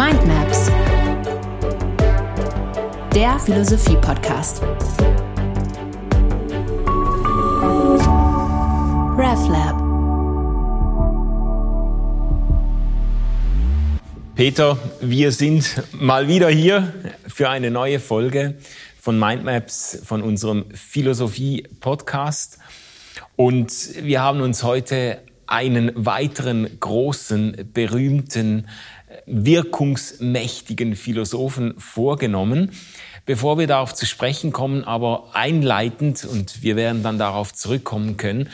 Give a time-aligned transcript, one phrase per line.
[0.00, 0.70] Mindmaps,
[3.14, 4.62] der Philosophie-Podcast.
[9.18, 9.76] RevLab.
[14.36, 16.94] Peter, wir sind mal wieder hier
[17.26, 18.54] für eine neue Folge
[18.98, 22.58] von Mindmaps, von unserem Philosophie-Podcast.
[23.36, 23.70] Und
[24.02, 28.68] wir haben uns heute einen weiteren großen, berühmten,
[29.26, 32.72] wirkungsmächtigen Philosophen vorgenommen.
[33.26, 38.48] Bevor wir darauf zu sprechen kommen, aber einleitend, und wir werden dann darauf zurückkommen können,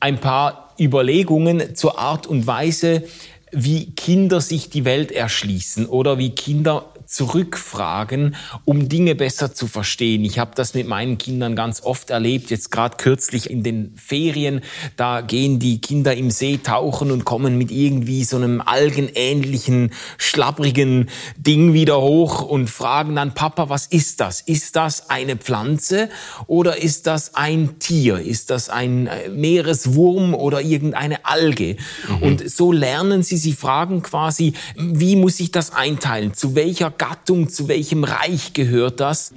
[0.00, 3.04] ein paar Überlegungen zur Art und Weise,
[3.52, 10.24] wie Kinder sich die Welt erschließen oder wie Kinder zurückfragen, um Dinge besser zu verstehen.
[10.24, 14.62] Ich habe das mit meinen Kindern ganz oft erlebt, jetzt gerade kürzlich in den Ferien,
[14.96, 21.10] da gehen die Kinder im See tauchen und kommen mit irgendwie so einem algenähnlichen, schlapprigen
[21.36, 24.40] Ding wieder hoch und fragen dann, Papa, was ist das?
[24.40, 26.08] Ist das eine Pflanze
[26.46, 28.20] oder ist das ein Tier?
[28.20, 31.76] Ist das ein äh, Meereswurm oder irgendeine Alge?
[32.08, 32.22] Mhm.
[32.22, 36.32] Und so lernen sie, sie fragen quasi, wie muss ich das einteilen?
[36.32, 39.34] Zu welcher Gattung, zu welchem Reich gehört das?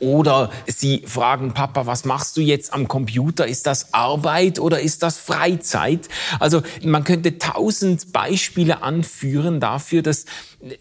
[0.00, 3.46] Oder sie fragen Papa, was machst du jetzt am Computer?
[3.46, 6.08] Ist das Arbeit oder ist das Freizeit?
[6.40, 10.24] Also man könnte tausend Beispiele anführen dafür, dass,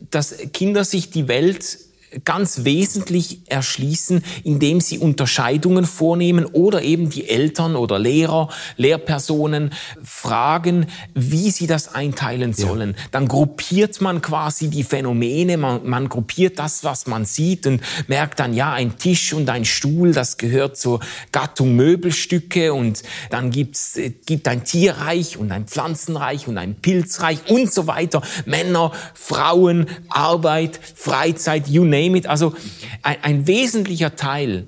[0.09, 1.78] dass Kinder sich die Welt
[2.25, 9.72] ganz wesentlich erschließen, indem sie Unterscheidungen vornehmen oder eben die Eltern oder Lehrer, Lehrpersonen
[10.03, 12.95] fragen, wie sie das einteilen sollen.
[12.97, 13.03] Ja.
[13.11, 18.39] Dann gruppiert man quasi die Phänomene, man, man gruppiert das, was man sieht und merkt
[18.39, 21.00] dann, ja, ein Tisch und ein Stuhl, das gehört zur
[21.31, 27.50] Gattung Möbelstücke und dann gibt's, äh, gibt ein Tierreich und ein Pflanzenreich und ein Pilzreich
[27.50, 28.22] und so weiter.
[28.45, 32.28] Männer, Frauen, Arbeit, Freizeit, you name name it.
[32.28, 32.54] Also
[33.02, 34.68] ein, ein wesentlicher Teil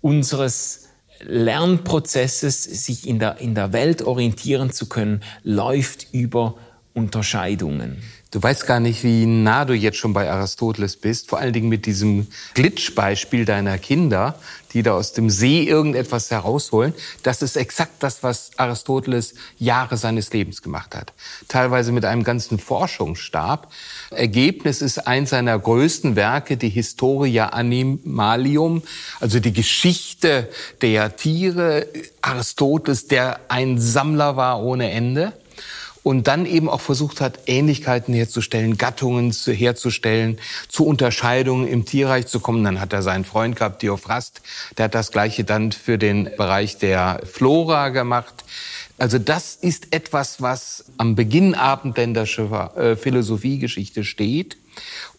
[0.00, 0.88] unseres
[1.22, 6.56] Lernprozesses, sich in der, in der Welt orientieren zu können, läuft über
[6.94, 8.02] Unterscheidungen.
[8.30, 11.68] Du weißt gar nicht, wie nah du jetzt schon bei Aristoteles bist, vor allen Dingen
[11.68, 14.36] mit diesem Glitchbeispiel deiner Kinder,
[14.72, 16.94] die da aus dem See irgendetwas herausholen.
[17.24, 21.12] Das ist exakt das, was Aristoteles Jahre seines Lebens gemacht hat.
[21.48, 23.72] Teilweise mit einem ganzen Forschungsstab.
[24.10, 28.84] Ergebnis ist eins seiner größten Werke, die Historia Animalium,
[29.18, 30.48] also die Geschichte
[30.82, 31.88] der Tiere.
[32.22, 35.32] Aristoteles, der ein Sammler war ohne Ende
[36.02, 40.38] und dann eben auch versucht hat, Ähnlichkeiten herzustellen, Gattungen herzustellen,
[40.68, 42.64] zu Unterscheidungen im Tierreich zu kommen.
[42.64, 44.40] Dann hat er seinen Freund gehabt, Theophrast,
[44.78, 48.44] der hat das Gleiche dann für den Bereich der Flora gemacht.
[48.98, 54.58] Also das ist etwas, was am Beginn abendländischer äh, Philosophiegeschichte steht.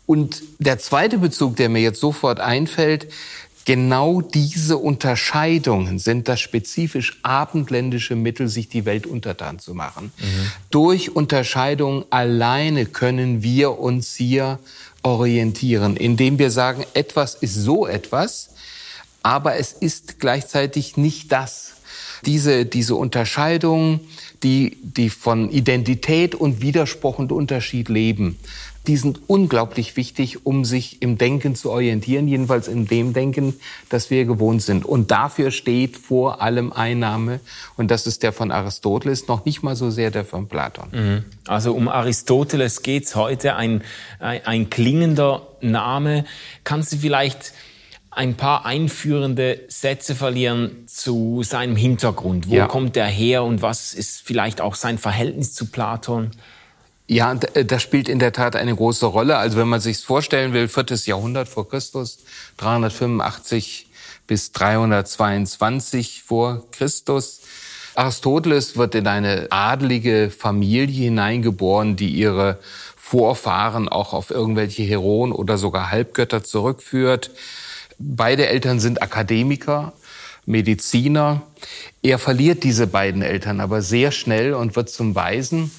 [0.06, 3.08] Und der zweite Bezug, der mir jetzt sofort einfällt,
[3.66, 10.12] Genau diese Unterscheidungen sind das spezifisch abendländische Mittel, sich die Welt untertan zu machen.
[10.18, 10.52] Mhm.
[10.72, 14.60] Durch Unterscheidungen alleine können wir uns hier
[15.04, 18.50] orientieren, indem wir sagen, etwas ist so etwas,
[19.24, 21.74] aber es ist gleichzeitig nicht das.
[22.26, 24.00] Diese, diese Unterscheidungen,
[24.44, 28.38] die, die von Identität und Widerspruch und Unterschied leben,
[28.88, 33.54] die sind unglaublich wichtig, um sich im Denken zu orientieren, jedenfalls in dem Denken,
[33.90, 34.86] das wir gewohnt sind.
[34.86, 37.42] Und dafür steht vor allem Einnahme.
[37.78, 40.88] Und das ist der von Aristoteles, noch nicht mal so sehr der von Platon.
[40.92, 41.26] Mhm.
[41.46, 43.84] Also um Aristoteles geht's heute, ein,
[44.20, 46.26] ein, ein klingender Name.
[46.64, 47.54] Kannst du vielleicht
[48.10, 52.50] ein paar einführende Sätze verlieren zu seinem Hintergrund.
[52.50, 52.68] Wo ja.
[52.68, 56.32] kommt er her und was ist vielleicht auch sein Verhältnis zu Platon?
[57.12, 59.36] Ja, äh, das spielt in der Tat eine große Rolle.
[59.36, 62.20] Also wenn man sich vorstellen will, viertes Jahrhundert vor Christus,
[62.56, 63.88] 385
[64.28, 67.42] bis 322 vor Christus.
[67.96, 72.60] Aristoteles wird in eine adelige Familie hineingeboren, die ihre
[72.96, 77.32] Vorfahren auch auf irgendwelche Heroen oder sogar Halbgötter zurückführt.
[78.00, 79.92] Beide Eltern sind Akademiker,
[80.46, 81.42] Mediziner.
[82.02, 85.72] Er verliert diese beiden Eltern aber sehr schnell und wird zum Waisen.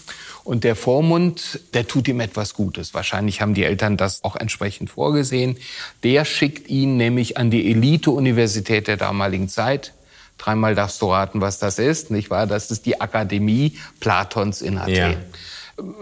[0.45, 2.95] Und der Vormund, der tut ihm etwas Gutes.
[2.95, 5.57] Wahrscheinlich haben die Eltern das auch entsprechend vorgesehen.
[6.03, 9.93] Der schickt ihn nämlich an die Elite-Universität der damaligen Zeit.
[10.39, 12.49] Dreimal darfst du raten, was das ist, nicht wahr?
[12.49, 14.95] Das ist die Akademie Platons in Athen.
[14.95, 15.15] Ja.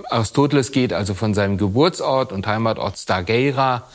[0.09, 3.87] Aristoteles geht also von seinem Geburtsort und Heimatort Stageira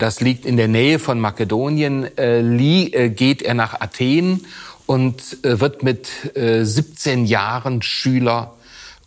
[0.00, 4.46] das liegt in der Nähe von Makedonien, äh, äh geht er nach Athen
[4.86, 8.54] und äh, wird mit äh, 17 Jahren Schüler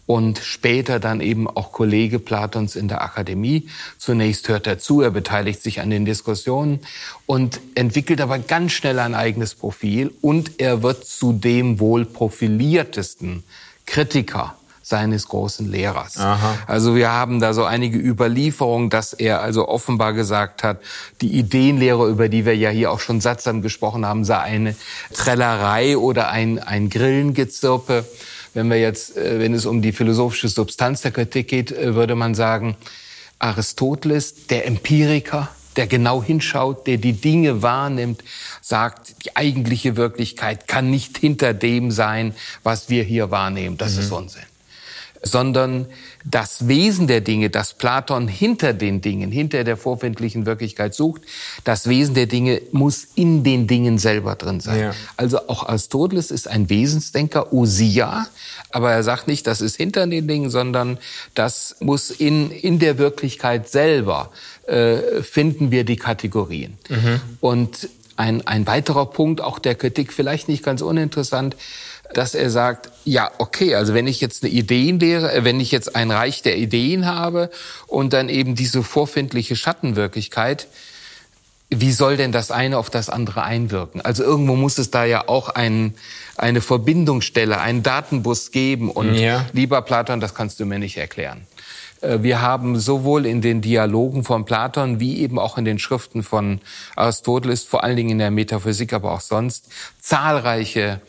[0.05, 3.67] und später dann eben auch Kollege Platons in der Akademie.
[3.97, 6.79] Zunächst hört er zu, er beteiligt sich an den Diskussionen
[7.25, 13.43] und entwickelt aber ganz schnell ein eigenes Profil und er wird zu dem wohl profiliertesten
[13.85, 14.55] Kritiker
[14.85, 16.17] seines großen Lehrers.
[16.17, 16.57] Aha.
[16.67, 20.81] Also wir haben da so einige Überlieferungen, dass er also offenbar gesagt hat,
[21.21, 24.75] die Ideenlehre, über die wir ja hier auch schon sattsam gesprochen haben, sei eine
[25.13, 28.05] Trellerei oder ein, ein Grillengezirpe.
[28.53, 32.15] Wenn wir jetzt, äh, wenn es um die philosophische Substanz der Kritik geht, äh, würde
[32.15, 32.75] man sagen,
[33.39, 38.23] Aristoteles, der Empiriker, der genau hinschaut, der die Dinge wahrnimmt,
[38.61, 43.77] sagt, die eigentliche Wirklichkeit kann nicht hinter dem sein, was wir hier wahrnehmen.
[43.77, 43.99] Das mhm.
[43.99, 44.43] ist Unsinn
[45.23, 45.87] sondern
[46.25, 51.21] das Wesen der Dinge, das Platon hinter den Dingen, hinter der vorfindlichen Wirklichkeit sucht,
[51.63, 54.79] das Wesen der Dinge muss in den Dingen selber drin sein.
[54.79, 54.95] Ja.
[55.17, 58.27] Also auch Aristoteles ist ein Wesensdenker, Osia,
[58.71, 60.97] aber er sagt nicht, das ist hinter den Dingen, sondern
[61.35, 64.31] das muss in, in der Wirklichkeit selber
[64.65, 66.77] äh, finden wir die Kategorien.
[66.89, 67.21] Mhm.
[67.41, 71.55] Und ein, ein weiterer Punkt auch der Kritik, vielleicht nicht ganz uninteressant,
[72.17, 75.95] dass er sagt, ja, okay, also wenn ich jetzt eine Ideenlehre, äh, wenn ich jetzt
[75.95, 77.49] ein Reich der Ideen habe
[77.87, 80.67] und dann eben diese vorfindliche Schattenwirklichkeit,
[81.69, 84.01] wie soll denn das eine auf das andere einwirken?
[84.01, 85.95] Also irgendwo muss es da ja auch ein,
[86.37, 88.91] eine Verbindungsstelle, einen Datenbus geben.
[88.91, 89.45] Und ja.
[89.53, 91.47] lieber Platon, das kannst du mir nicht erklären.
[92.01, 96.23] Äh, wir haben sowohl in den Dialogen von Platon wie eben auch in den Schriften
[96.23, 96.61] von
[96.95, 99.69] Aristoteles, vor allen Dingen in der Metaphysik, aber auch sonst,
[99.99, 101.01] zahlreiche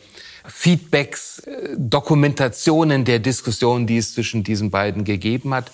[0.47, 5.71] Feedbacks, äh, Dokumentationen der Diskussion, die es zwischen diesen beiden gegeben hat.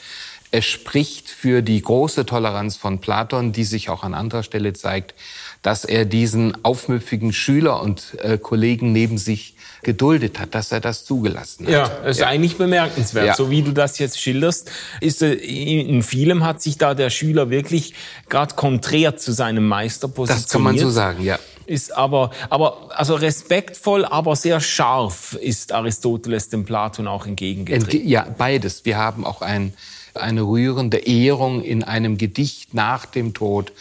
[0.53, 5.15] Es spricht für die große Toleranz von Platon, die sich auch an anderer Stelle zeigt,
[5.61, 11.05] dass er diesen aufmüpfigen Schüler und äh, Kollegen neben sich geduldet hat, dass er das
[11.05, 11.73] zugelassen hat.
[11.73, 12.27] Ja, das ist ja.
[12.27, 13.27] eigentlich bemerkenswert.
[13.27, 13.35] Ja.
[13.35, 14.69] So wie du das jetzt schilderst,
[14.99, 17.93] ist äh, in vielem hat sich da der Schüler wirklich
[18.27, 20.45] gerade konträr zu seinem Meister positioniert.
[20.45, 21.39] Das kann man so sagen, ja
[21.71, 28.07] ist aber, aber also respektvoll, aber sehr scharf ist Aristoteles dem Platon auch entgegengetreten.
[28.07, 28.85] Ja, beides.
[28.85, 29.73] Wir haben auch ein,
[30.13, 33.71] eine rührende Ehrung in einem Gedicht nach dem Tod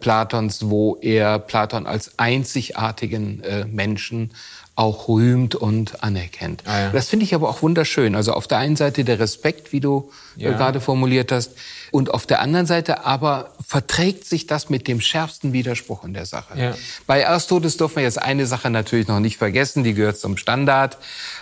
[0.00, 4.30] Platons, wo er Platon als einzigartigen äh, Menschen
[4.78, 6.62] auch rühmt und anerkennt.
[6.64, 6.90] Ah, ja.
[6.90, 8.14] Das finde ich aber auch wunderschön.
[8.14, 10.52] Also auf der einen Seite der Respekt, wie du äh, ja.
[10.52, 11.50] gerade formuliert hast,
[11.90, 16.26] und auf der anderen Seite aber verträgt sich das mit dem schärfsten Widerspruch in der
[16.26, 16.56] Sache.
[16.56, 16.74] Ja.
[17.08, 20.96] Bei Aristoteles dürfen wir jetzt eine Sache natürlich noch nicht vergessen, die gehört zum Standard,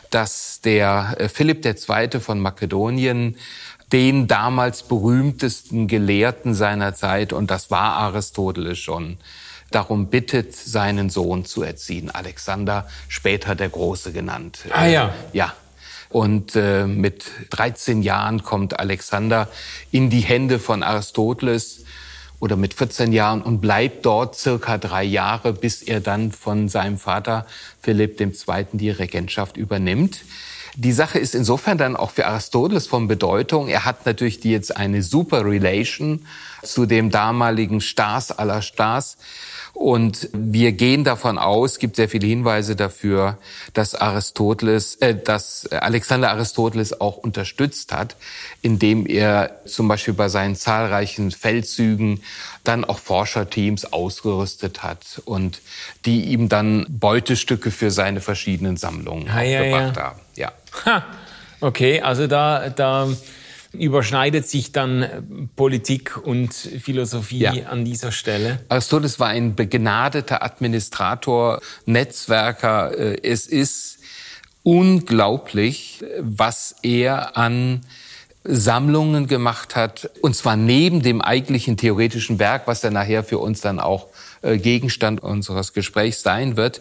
[0.09, 2.21] dass der äh, Philipp II.
[2.21, 3.37] von Makedonien
[3.93, 9.19] den damals berühmtesten Gelehrten seiner Zeit, und das war Aristoteles schon,
[9.71, 12.11] darum bittet, seinen Sohn zu erziehen.
[12.11, 14.61] Alexander, später der Große genannt.
[14.73, 15.15] Ah ja.
[15.33, 15.53] Ja.
[16.09, 19.49] Und äh, mit 13 Jahren kommt Alexander
[19.91, 21.85] in die Hände von Aristoteles
[22.39, 26.99] oder mit 14 Jahren und bleibt dort circa drei Jahre, bis er dann von seinem
[26.99, 27.47] Vater
[27.81, 28.67] Philipp II.
[28.73, 30.23] die Regentschaft übernimmt.
[30.78, 33.69] Die Sache ist insofern dann auch für Aristoteles von Bedeutung.
[33.69, 36.26] Er hat natürlich jetzt eine super Relation
[36.62, 39.17] zu dem damaligen Stars aller Stars.
[39.76, 43.37] Und wir gehen davon aus, es gibt sehr viele Hinweise dafür,
[43.75, 48.17] dass Aristoteles, äh, dass Alexander Aristoteles auch unterstützt hat,
[48.62, 52.22] indem er zum Beispiel bei seinen zahlreichen Feldzügen
[52.65, 55.60] dann auch Forscherteams ausgerüstet hat und
[56.06, 60.03] die ihm dann Beutestücke für seine verschiedenen Sammlungen ha, ja, gebracht ja.
[60.03, 60.20] haben.
[60.36, 60.53] Ja.
[60.86, 61.05] Ha.
[61.60, 63.08] Okay, also da, da
[63.73, 65.23] überschneidet sich dann äh,
[65.56, 67.53] Politik und Philosophie ja.
[67.67, 68.61] an dieser Stelle?
[68.69, 72.96] Aristoteles war ein begnadeter Administrator, Netzwerker.
[72.96, 73.99] Äh, es ist
[74.63, 77.82] unglaublich, was er an
[78.49, 83.61] Sammlungen gemacht hat, und zwar neben dem eigentlichen theoretischen Werk, was dann nachher für uns
[83.61, 84.06] dann auch
[84.43, 86.81] äh, Gegenstand unseres Gesprächs sein wird.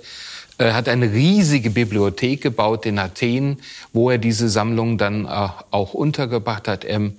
[0.57, 3.57] Er hat eine riesige Bibliothek gebaut in Athen,
[3.93, 6.85] wo er diese Sammlung dann äh, auch untergebracht hat.
[6.85, 7.11] Er,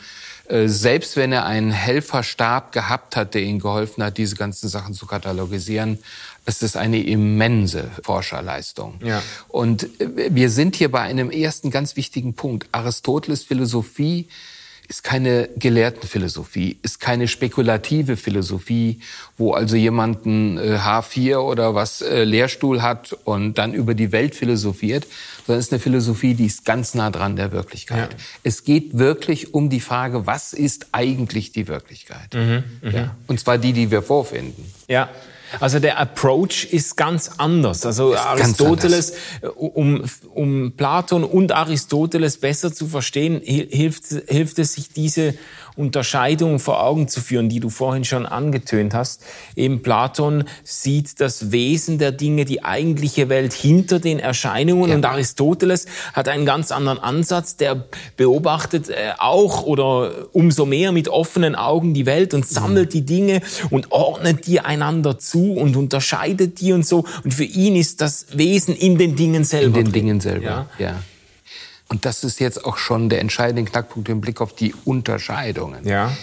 [0.49, 4.95] äh, selbst wenn er einen Helferstab gehabt hat, der ihm geholfen hat, diese ganzen Sachen
[4.95, 5.99] zu katalogisieren,
[6.47, 8.95] ist es eine immense Forscherleistung.
[9.05, 9.23] Ja.
[9.49, 12.69] Und äh, wir sind hier bei einem ersten ganz wichtigen Punkt.
[12.73, 14.29] Aristoteles Philosophie
[14.89, 19.01] ist keine Gelehrtenphilosophie, ist keine spekulative Philosophie,
[19.37, 24.13] wo also jemand ein äh, H4 oder was äh, Lehrstuhl hat und dann über die
[24.13, 25.07] Welt philosophiert,
[25.47, 28.13] sondern ist eine Philosophie, die ist ganz nah dran der Wirklichkeit.
[28.13, 28.19] Ja.
[28.43, 32.35] Es geht wirklich um die Frage, was ist eigentlich die Wirklichkeit?
[32.35, 32.91] Mhm, mh.
[32.91, 33.17] ja.
[33.27, 34.65] Und zwar die, die wir vorfinden.
[34.89, 35.09] Ja.
[35.61, 37.87] Also der Approach ist ganz anders.
[37.87, 39.13] Also Aristoteles,
[39.43, 45.35] äh, um, um Platon und Aristoteles besser zu verstehen, hi- hilft, hilft es sich diese
[45.77, 49.23] Unterscheidung vor Augen zu führen, die du vorhin schon angetönt hast.
[49.55, 55.87] Eben Platon sieht das Wesen der Dinge, die eigentliche Welt hinter den Erscheinungen und Aristoteles
[56.13, 57.85] hat einen ganz anderen Ansatz, der
[58.17, 63.41] beobachtet äh, auch oder umso mehr mit offenen Augen die Welt und sammelt die Dinge
[63.71, 67.05] und ordnet die einander zu und unterscheidet die und so.
[67.25, 69.67] Und für ihn ist das Wesen in den Dingen selber.
[69.67, 69.93] In den drin.
[69.93, 70.45] Dingen selber.
[70.45, 70.69] Ja.
[70.79, 71.03] Ja.
[71.89, 75.87] Und das ist jetzt auch schon der entscheidende Knackpunkt im Blick auf die Unterscheidungen.
[75.87, 76.17] Ja.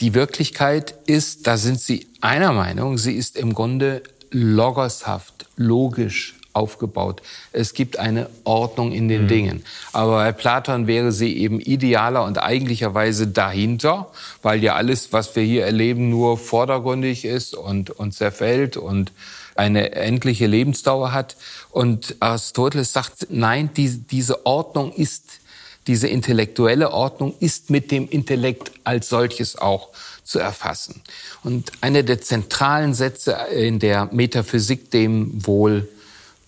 [0.00, 7.22] Die Wirklichkeit ist, da sind Sie einer Meinung, sie ist im Grunde logoshaft, logisch aufgebaut.
[7.52, 9.64] Es gibt eine Ordnung in den Dingen.
[9.92, 14.10] Aber bei Platon wäre sie eben idealer und eigentlicherweise dahinter,
[14.42, 19.12] weil ja alles, was wir hier erleben, nur vordergründig ist und, und zerfällt und
[19.54, 21.36] eine endliche Lebensdauer hat.
[21.70, 25.40] Und Aristoteles sagt, nein, die, diese Ordnung ist
[25.88, 29.88] diese intellektuelle Ordnung ist mit dem Intellekt als solches auch
[30.22, 31.00] zu erfassen.
[31.42, 35.88] Und einer der zentralen Sätze in der Metaphysik, dem wohl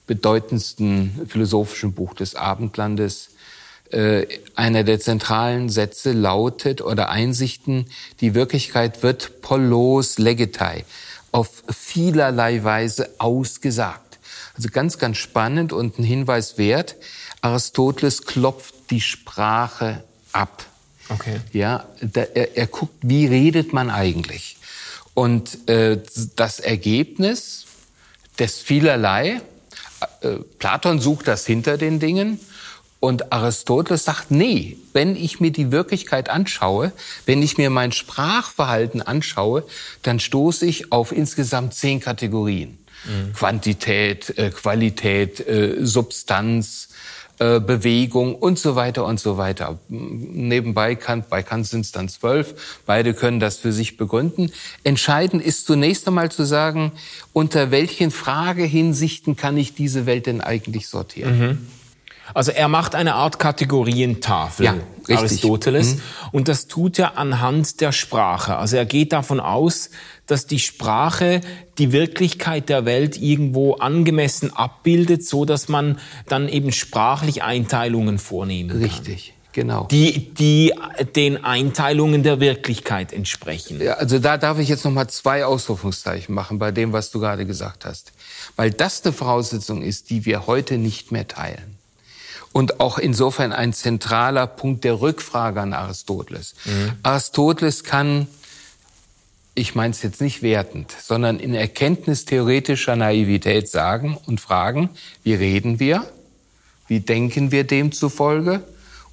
[0.07, 3.31] bedeutendsten philosophischen Buch des Abendlandes,
[3.91, 7.87] äh, einer der zentralen Sätze lautet oder Einsichten,
[8.21, 10.85] die Wirklichkeit wird polos legetai,
[11.33, 14.10] auf vielerlei Weise ausgesagt.
[14.61, 16.97] Also ganz, ganz spannend und ein Hinweis wert.
[17.41, 20.67] Aristoteles klopft die Sprache ab.
[21.09, 21.41] Okay.
[21.55, 24.59] Ja, da, er, er guckt, wie redet man eigentlich?
[25.15, 26.03] Und äh,
[26.37, 27.65] das Ergebnis
[28.39, 29.41] des vielerlei,
[30.21, 32.39] äh, Platon sucht das hinter den Dingen
[33.01, 36.93] und Aristoteles sagt, nee, wenn ich mir die Wirklichkeit anschaue,
[37.25, 39.65] wenn ich mir mein Sprachverhalten anschaue,
[40.03, 42.77] dann stoße ich auf insgesamt zehn Kategorien.
[43.35, 46.89] Quantität, äh, Qualität, äh, Substanz,
[47.41, 49.79] äh, Bewegung und so weiter und so weiter.
[49.89, 52.83] Nebenbei Kant, bei Kant sind es dann zwölf.
[52.85, 54.53] Beide können das für sich begründen.
[54.85, 56.93] Entscheidend ist zunächst einmal zu sagen,
[57.33, 61.67] unter welchen Fragehinsichten kann ich diese Welt denn eigentlich sortieren?
[62.35, 65.19] Also er macht eine Art Kategorientafel, Ja, richtig.
[65.19, 65.97] Aristoteles.
[66.33, 68.57] Und das tut er anhand der Sprache.
[68.57, 69.91] Also er geht davon aus,
[70.27, 71.41] dass die Sprache
[71.79, 78.71] die Wirklichkeit der Welt irgendwo angemessen abbildet, so dass man dann eben sprachlich Einteilungen vornehmen
[78.71, 78.83] kann.
[78.83, 79.89] Richtig, genau.
[79.91, 80.73] Die, die
[81.17, 83.81] den Einteilungen der Wirklichkeit entsprechen.
[83.81, 87.19] Ja, also da darf ich jetzt noch mal zwei Ausrufungszeichen machen bei dem, was du
[87.19, 88.13] gerade gesagt hast.
[88.55, 91.80] Weil das eine Voraussetzung ist, die wir heute nicht mehr teilen.
[92.53, 96.55] Und auch insofern ein zentraler Punkt der Rückfrage an Aristoteles.
[97.03, 98.27] Aristoteles kann,
[99.55, 104.91] ich meine es jetzt nicht wertend, sondern in erkenntnistheoretischer Naivität sagen und fragen,
[105.23, 106.05] wie reden wir?
[106.89, 108.65] Wie denken wir demzufolge?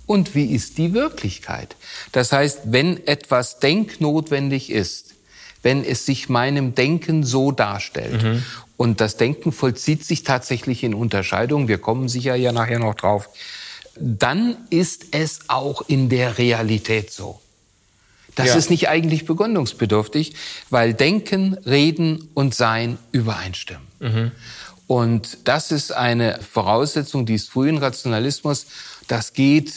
[0.07, 1.75] Und wie ist die Wirklichkeit?
[2.11, 5.13] Das heißt, wenn etwas denknotwendig ist,
[5.61, 8.43] wenn es sich meinem Denken so darstellt,
[8.77, 13.29] und das Denken vollzieht sich tatsächlich in Unterscheidung, wir kommen sicher ja nachher noch drauf,
[13.99, 17.41] dann ist es auch in der Realität so.
[18.35, 18.55] Das Ja.
[18.55, 20.35] ist nicht eigentlich begründungsbedürftig,
[20.69, 24.31] weil Denken, Reden und Sein übereinstimmen.
[24.85, 28.67] Und das ist eine Voraussetzung des frühen Rationalismus.
[29.07, 29.73] Das geht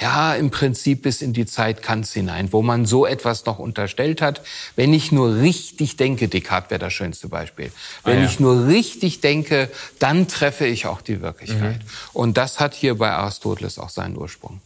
[0.00, 4.20] ja im Prinzip bis in die Zeit Kants hinein, wo man so etwas noch unterstellt
[4.20, 4.42] hat.
[4.76, 7.72] Wenn ich nur richtig denke, Descartes wäre das schönste Beispiel.
[8.04, 8.26] Wenn Ah, ja.
[8.26, 11.80] ich nur richtig denke, dann treffe ich auch die Wirklichkeit.
[12.12, 14.60] Und das hat hier bei Aristoteles auch seinen Ursprung.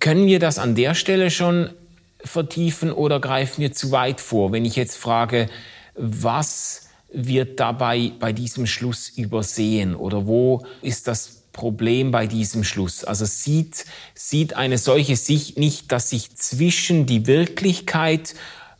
[0.00, 1.70] Können wir das an der Stelle schon
[2.22, 4.52] vertiefen oder greifen wir zu weit vor?
[4.52, 5.48] Wenn ich jetzt frage,
[5.94, 13.02] was wird dabei bei diesem Schluss übersehen oder wo ist das Problem bei diesem Schluss?
[13.02, 13.84] Also sieht,
[14.14, 18.36] sieht eine solche Sicht nicht, dass sich zwischen die Wirklichkeit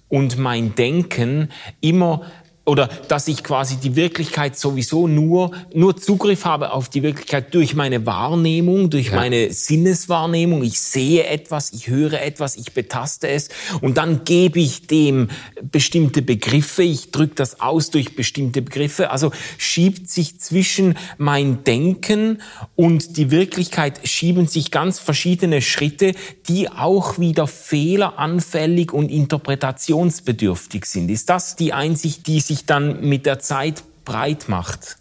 [0.06, 2.24] und mein Denken immer
[2.68, 7.74] oder dass ich quasi die Wirklichkeit sowieso nur, nur Zugriff habe auf die Wirklichkeit durch
[7.74, 10.62] meine Wahrnehmung, durch meine Sinneswahrnehmung.
[10.62, 13.48] Ich sehe etwas, ich höre etwas, ich betaste es
[13.80, 15.28] und dann gebe ich dem
[15.62, 19.10] bestimmte Begriffe, ich drücke das aus durch bestimmte Begriffe.
[19.10, 22.42] Also schiebt sich zwischen mein Denken
[22.76, 26.12] und die Wirklichkeit schieben sich ganz verschiedene Schritte,
[26.48, 31.10] die auch wieder fehleranfällig und interpretationsbedürftig sind.
[31.10, 34.96] Ist das die Einsicht, die sich dann mit der Zeit breit macht?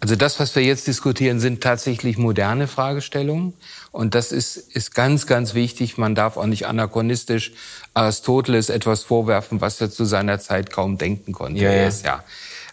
[0.00, 3.54] Also das, was wir jetzt diskutieren, sind tatsächlich moderne Fragestellungen.
[3.92, 5.96] Und das ist, ist ganz, ganz wichtig.
[5.96, 7.52] Man darf auch nicht anachronistisch
[7.94, 11.60] Aristoteles etwas vorwerfen, was er zu seiner Zeit kaum denken konnte.
[11.60, 11.76] Ja, ja.
[11.76, 12.24] Er, ist ja,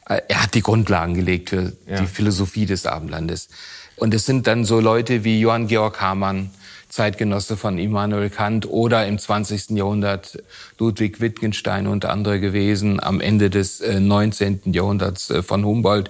[0.08, 2.00] äh, er hat die Grundlagen gelegt für Ja.
[2.00, 3.50] die Philosophie des Abendlandes.
[3.96, 6.50] Und es sind dann so Leute wie Johann Georg Hamann,
[6.90, 9.72] Zeitgenosse von Immanuel Kant oder im 20.
[9.72, 10.42] Jahrhundert
[10.80, 14.62] Ludwig Wittgenstein und andere gewesen, am Ende des äh, 19.
[14.74, 16.10] Jahrhunderts äh, von Humboldt,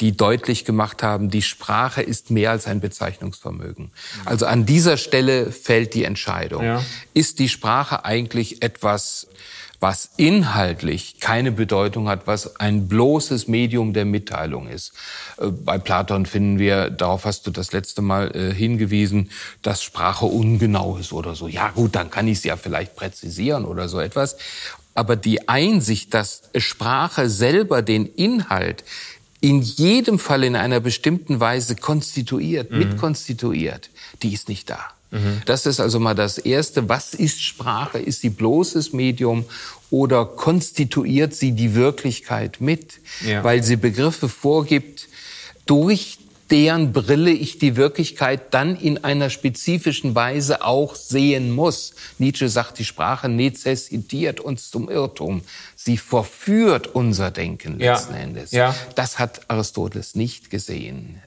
[0.00, 3.90] die deutlich gemacht haben, die Sprache ist mehr als ein Bezeichnungsvermögen.
[4.24, 6.64] Also an dieser Stelle fällt die Entscheidung.
[6.64, 6.82] Ja.
[7.12, 9.28] Ist die Sprache eigentlich etwas,
[9.84, 14.94] was inhaltlich keine Bedeutung hat, was ein bloßes Medium der Mitteilung ist.
[15.36, 20.24] Äh, Bei Platon finden wir, darauf hast du das letzte Mal äh, hingewiesen, dass Sprache
[20.24, 21.48] ungenau ist oder so.
[21.48, 24.38] Ja gut, dann kann ich es ja vielleicht präzisieren oder so etwas.
[24.94, 28.84] Aber die Einsicht, dass Sprache selber den Inhalt
[29.42, 33.90] in jedem Fall in einer bestimmten Weise konstituiert, mitkonstituiert,
[34.22, 34.94] die ist nicht da.
[35.46, 36.88] Das ist also mal das Erste.
[36.88, 37.98] Was ist Sprache?
[37.98, 39.44] Ist sie bloßes Medium
[39.90, 43.00] oder konstituiert sie die Wirklichkeit mit?
[43.26, 43.44] Ja.
[43.44, 45.08] Weil sie Begriffe vorgibt,
[45.66, 46.18] durch
[46.50, 51.94] deren Brille ich die Wirklichkeit dann in einer spezifischen Weise auch sehen muss.
[52.18, 55.40] Nietzsche sagt, die Sprache nezessitiert uns zum Irrtum.
[55.74, 57.94] Sie verführt unser Denken Ja.
[57.94, 58.52] letzten Endes.
[58.52, 58.74] Ja.
[58.94, 61.22] Das hat Aristoteles nicht gesehen.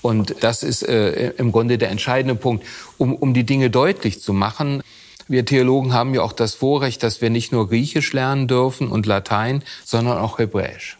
[0.00, 2.64] Und das ist äh, im Grunde der entscheidende Punkt,
[2.98, 4.82] um, um die Dinge deutlich zu machen.
[5.28, 9.06] Wir Theologen haben ja auch das Vorrecht, dass wir nicht nur Griechisch lernen dürfen und
[9.06, 10.98] Latein, sondern auch Hebräisch.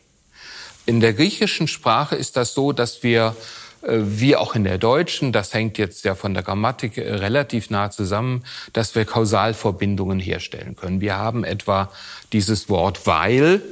[0.87, 3.37] In der griechischen Sprache ist das so, dass wir,
[3.83, 7.71] äh, wie auch in der deutschen, das hängt jetzt ja von der Grammatik äh, relativ
[7.71, 11.01] nah zusammen, dass wir Kausalverbindungen herstellen können.
[11.01, 11.91] Wir haben etwa
[12.33, 13.63] dieses Wort weil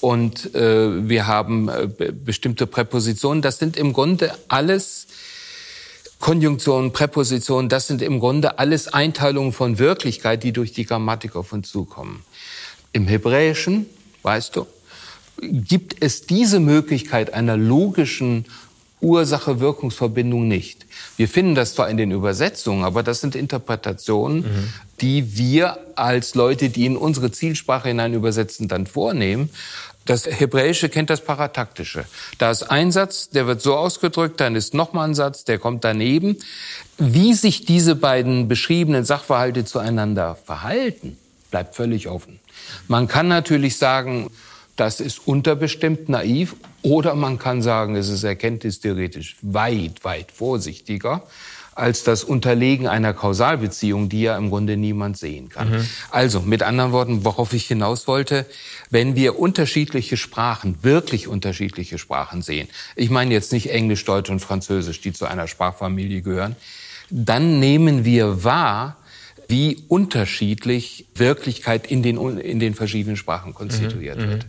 [0.00, 3.42] und äh, wir haben be- bestimmte Präpositionen.
[3.42, 5.06] Das sind im Grunde alles
[6.18, 11.52] Konjunktionen, Präpositionen, das sind im Grunde alles Einteilungen von Wirklichkeit, die durch die Grammatik auf
[11.52, 12.24] uns zukommen.
[12.92, 13.86] Im Hebräischen,
[14.22, 14.66] weißt du,
[15.40, 18.46] gibt es diese Möglichkeit einer logischen
[19.00, 20.86] Ursache-Wirkungsverbindung nicht.
[21.16, 26.68] Wir finden das zwar in den Übersetzungen, aber das sind Interpretationen, die wir als Leute,
[26.68, 29.50] die in unsere Zielsprache hinein übersetzen, dann vornehmen.
[30.08, 32.06] Das Hebräische kennt das Parataktische.
[32.38, 35.84] Da ist ein Satz, der wird so ausgedrückt, dann ist nochmal ein Satz, der kommt
[35.84, 36.38] daneben.
[36.96, 41.18] Wie sich diese beiden beschriebenen Sachverhalte zueinander verhalten,
[41.50, 42.40] bleibt völlig offen.
[42.86, 44.30] Man kann natürlich sagen,
[44.76, 51.22] das ist unterbestimmt naiv oder man kann sagen, es ist erkenntnistheoretisch weit, weit vorsichtiger
[51.78, 55.86] als das Unterlegen einer Kausalbeziehung, die ja im Grunde niemand sehen kann.
[56.10, 58.46] Also mit anderen Worten, worauf ich hinaus wollte,
[58.90, 64.40] wenn wir unterschiedliche Sprachen, wirklich unterschiedliche Sprachen sehen, ich meine jetzt nicht Englisch, Deutsch und
[64.40, 66.56] Französisch, die zu einer Sprachfamilie gehören,
[67.10, 68.96] dann nehmen wir wahr,
[69.46, 74.46] wie unterschiedlich Wirklichkeit in den, in den verschiedenen Sprachen konstituiert wird.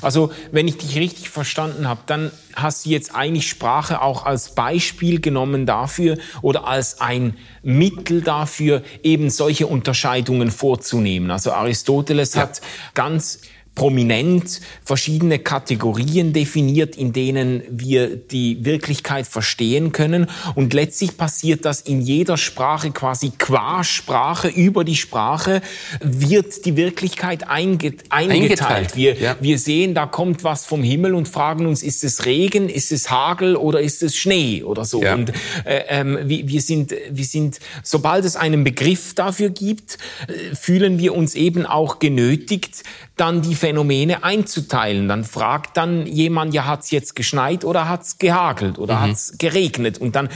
[0.00, 4.54] Also, wenn ich dich richtig verstanden habe, dann hast du jetzt eigentlich Sprache auch als
[4.54, 11.30] Beispiel genommen dafür oder als ein Mittel dafür, eben solche Unterscheidungen vorzunehmen.
[11.30, 12.60] Also Aristoteles hat
[12.94, 13.40] ganz
[13.74, 20.26] prominent verschiedene Kategorien definiert, in denen wir die Wirklichkeit verstehen können.
[20.54, 25.62] Und letztlich passiert das in jeder Sprache quasi qua Sprache, über die Sprache
[26.00, 28.30] wird die Wirklichkeit einge eingeteilt.
[28.30, 29.36] Eingeteilt, Wir, ja.
[29.40, 33.10] wir sehen, da kommt was vom Himmel und fragen uns, ist es Regen, ist es
[33.10, 35.02] Hagel oder ist es Schnee oder so.
[35.02, 35.14] Ja.
[35.14, 35.30] Und
[35.64, 40.98] äh, ähm, wir, wir, sind, wir sind, sobald es einen Begriff dafür gibt, äh, fühlen
[40.98, 42.82] wir uns eben auch genötigt,
[43.16, 45.06] dann die Phänomene einzuteilen.
[45.06, 49.00] Dann fragt dann jemand, ja, hat's jetzt geschneit oder hat's gehagelt oder Mhm.
[49.00, 49.98] hat's geregnet?
[49.98, 50.30] Und dann,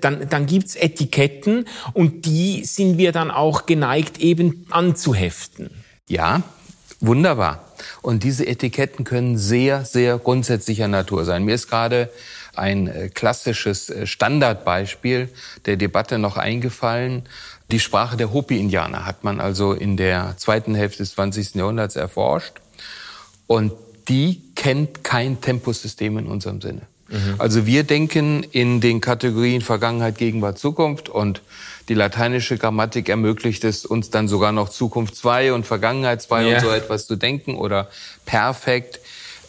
[0.00, 5.70] dann, dann gibt's Etiketten und die sind wir dann auch geneigt eben anzuheften.
[6.08, 6.42] Ja,
[7.00, 7.64] wunderbar.
[8.02, 11.44] Und diese Etiketten können sehr, sehr grundsätzlicher Natur sein.
[11.44, 12.10] Mir ist gerade
[12.56, 15.28] ein äh, klassisches äh, Standardbeispiel
[15.66, 17.22] der Debatte noch eingefallen.
[17.70, 21.54] Die Sprache der Hopi-Indianer hat man also in der zweiten Hälfte des 20.
[21.56, 22.60] Jahrhunderts erforscht.
[23.46, 23.72] Und
[24.08, 26.82] die kennt kein Temposystem in unserem Sinne.
[27.38, 31.42] Also wir denken in den Kategorien Vergangenheit, Gegenwart, Zukunft und
[31.88, 36.54] die lateinische Grammatik ermöglicht es uns dann sogar noch Zukunft 2 und Vergangenheit 2 Ja.
[36.56, 37.88] und so etwas zu denken oder
[38.24, 39.00] perfekt.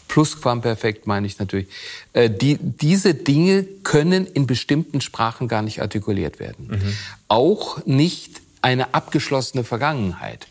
[0.06, 1.66] Plusquamperfekt meine ich natürlich.
[2.12, 6.78] Äh, die, diese Dinge können in bestimmten Sprachen gar nicht artikuliert werden.
[7.26, 10.46] Auch nicht eine abgeschlossene Vergangenheit.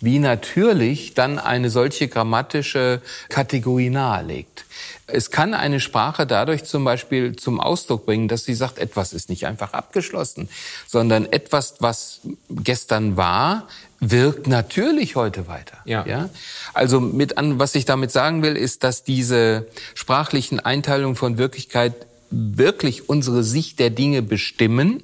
[0.00, 4.64] Wie natürlich dann eine solche grammatische Kategorie nahelegt.
[5.06, 9.28] Es kann eine Sprache dadurch zum Beispiel zum Ausdruck bringen, dass sie sagt, etwas ist
[9.28, 10.48] nicht einfach abgeschlossen,
[10.86, 15.76] sondern etwas, was gestern war, wirkt natürlich heute weiter.
[15.84, 16.06] Ja.
[16.06, 16.30] ja?
[16.72, 21.94] Also mit an, was ich damit sagen will, ist, dass diese sprachlichen Einteilungen von Wirklichkeit
[22.30, 25.02] wirklich unsere Sicht der Dinge bestimmen,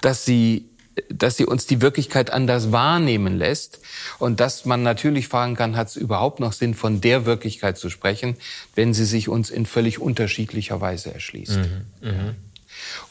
[0.00, 0.66] dass sie
[1.08, 3.80] dass sie uns die Wirklichkeit anders wahrnehmen lässt
[4.18, 7.90] und dass man natürlich fragen kann, hat es überhaupt noch Sinn, von der Wirklichkeit zu
[7.90, 8.36] sprechen,
[8.74, 11.56] wenn sie sich uns in völlig unterschiedlicher Weise erschließt.
[11.56, 12.34] Mhm, mh.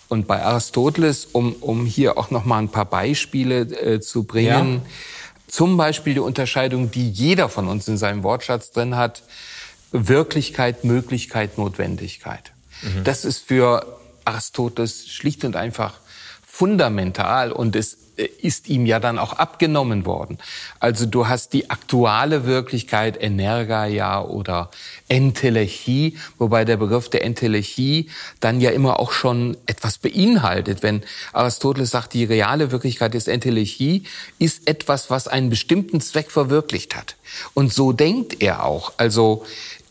[0.08, 4.76] Und bei Aristoteles, um, um hier auch noch mal ein paar Beispiele äh, zu bringen,
[4.76, 4.92] ja.
[5.48, 9.24] zum Beispiel die Unterscheidung, die jeder von uns in seinem Wortschatz drin hat,
[9.92, 12.52] Wirklichkeit, Möglichkeit, Notwendigkeit.
[12.82, 13.04] Mhm.
[13.04, 16.00] Das ist für Aristoteles schlicht und einfach
[16.56, 20.38] fundamental und es äh, ist ihm ja dann auch abgenommen worden.
[20.80, 24.70] Also du hast die aktuelle Wirklichkeit Energia oder
[25.08, 30.84] Entelechie, wobei der Begriff der Entelechie dann ja immer auch schon etwas beinhaltet.
[30.84, 34.04] Wenn Aristoteles sagt, die reale Wirklichkeit ist Entelechie,
[34.38, 37.16] ist etwas, was einen bestimmten Zweck verwirklicht hat.
[37.56, 38.94] Und so denkt er auch.
[38.98, 39.44] Also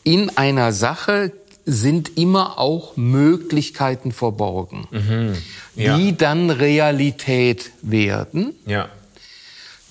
[0.04, 1.32] in einer Sache
[1.64, 5.34] sind immer auch Möglichkeiten verborgen, mhm.
[5.76, 5.96] ja.
[5.96, 8.54] die dann Realität werden.
[8.66, 8.88] Ja.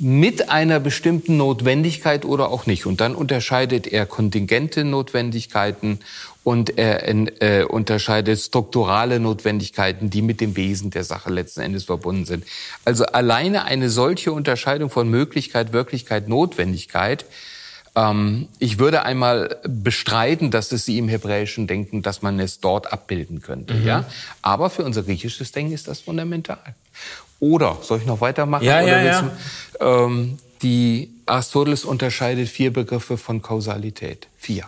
[0.03, 2.88] Mit einer bestimmten Notwendigkeit oder auch nicht.
[2.88, 5.99] Und dann unterscheidet er kontingente Notwendigkeiten
[6.43, 12.25] und er äh, unterscheidet strukturale Notwendigkeiten, die mit dem Wesen der Sache letzten Endes verbunden
[12.25, 12.45] sind.
[12.84, 17.25] Also alleine eine solche Unterscheidung von Möglichkeit, Wirklichkeit, Notwendigkeit
[17.95, 22.93] ähm, ich würde einmal bestreiten, dass es Sie im hebräischen Denken, dass man es dort
[22.93, 23.73] abbilden könnte.
[23.73, 23.86] Mhm.
[23.86, 24.06] Ja?
[24.41, 26.75] Aber für unser griechisches Denken ist das fundamental.
[27.39, 28.63] Oder, soll ich noch weitermachen?
[28.63, 29.32] Ja, Oder ja,
[29.80, 30.06] ja.
[30.06, 34.27] Ähm, die Aristoteles unterscheidet vier Begriffe von Kausalität.
[34.38, 34.65] Vier.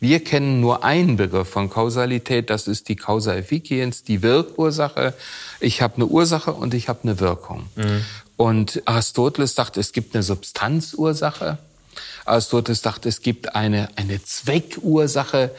[0.00, 5.12] Wir kennen nur einen Begriff von Kausalität, das ist die Causa efficiens, die Wirkursache.
[5.58, 7.66] Ich habe eine Ursache und ich habe eine Wirkung.
[7.74, 8.04] Mhm.
[8.36, 11.58] Und Aristoteles sagt, es gibt eine Substanzursache
[12.28, 15.50] Aristoteles dachte, es gibt eine, eine Zweckursache.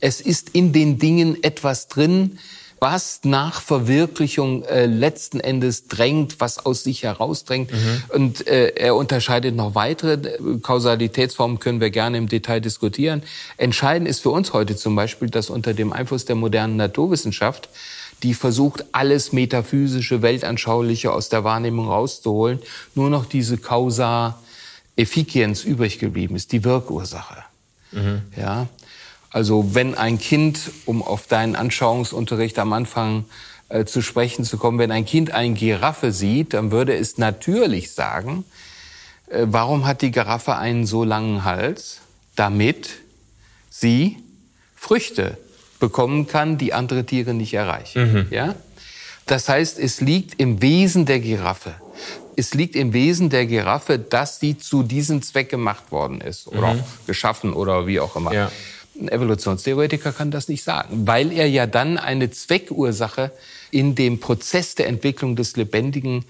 [0.00, 2.38] Es ist in den Dingen etwas drin,
[2.80, 7.72] was nach Verwirklichung äh, letzten Endes drängt, was aus sich herausdrängt.
[7.72, 8.02] Mhm.
[8.10, 13.22] Und äh, er unterscheidet noch weitere äh, Kausalitätsformen, können wir gerne im Detail diskutieren.
[13.56, 17.70] Entscheidend ist für uns heute zum Beispiel, dass unter dem Einfluss der modernen Naturwissenschaft
[18.22, 22.58] die versucht, alles metaphysische, weltanschauliche aus der Wahrnehmung rauszuholen,
[22.94, 24.38] nur noch diese Causa
[24.96, 27.42] Effizienz übrig geblieben ist, die Wirkursache.
[27.92, 28.22] Mhm.
[28.36, 28.68] Ja,
[29.30, 33.24] also wenn ein Kind, um auf deinen Anschauungsunterricht am Anfang
[33.68, 37.92] äh, zu sprechen zu kommen, wenn ein Kind eine Giraffe sieht, dann würde es natürlich
[37.92, 38.44] sagen,
[39.28, 42.00] äh, warum hat die Giraffe einen so langen Hals?
[42.36, 42.90] Damit
[43.70, 44.18] sie
[44.76, 45.38] Früchte
[45.80, 48.12] bekommen kann, die andere Tiere nicht erreichen.
[48.12, 48.26] Mhm.
[48.30, 48.54] Ja?
[49.26, 51.74] Das heißt, es liegt im Wesen der Giraffe
[52.36, 56.74] es liegt im Wesen der Giraffe, dass sie zu diesem Zweck gemacht worden ist oder
[56.74, 56.84] mhm.
[57.06, 58.32] geschaffen oder wie auch immer.
[58.32, 58.50] Ja.
[58.98, 63.32] Ein Evolutionstheoretiker kann das nicht sagen, weil er ja dann eine Zweckursache
[63.72, 66.24] in dem Prozess der Entwicklung des Lebendigen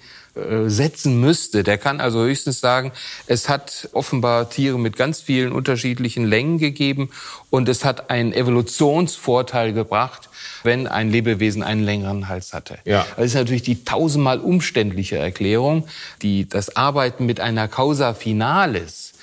[0.65, 1.63] setzen müsste.
[1.63, 2.91] Der kann also höchstens sagen,
[3.25, 7.09] es hat offenbar Tiere mit ganz vielen unterschiedlichen Längen gegeben
[7.49, 10.29] und es hat einen Evolutionsvorteil gebracht,
[10.63, 12.77] wenn ein Lebewesen einen längeren Hals hatte.
[12.83, 13.05] Ja.
[13.15, 15.87] Das ist natürlich die tausendmal umständliche Erklärung.
[16.21, 19.13] Die, das Arbeiten mit einer Causa Finalis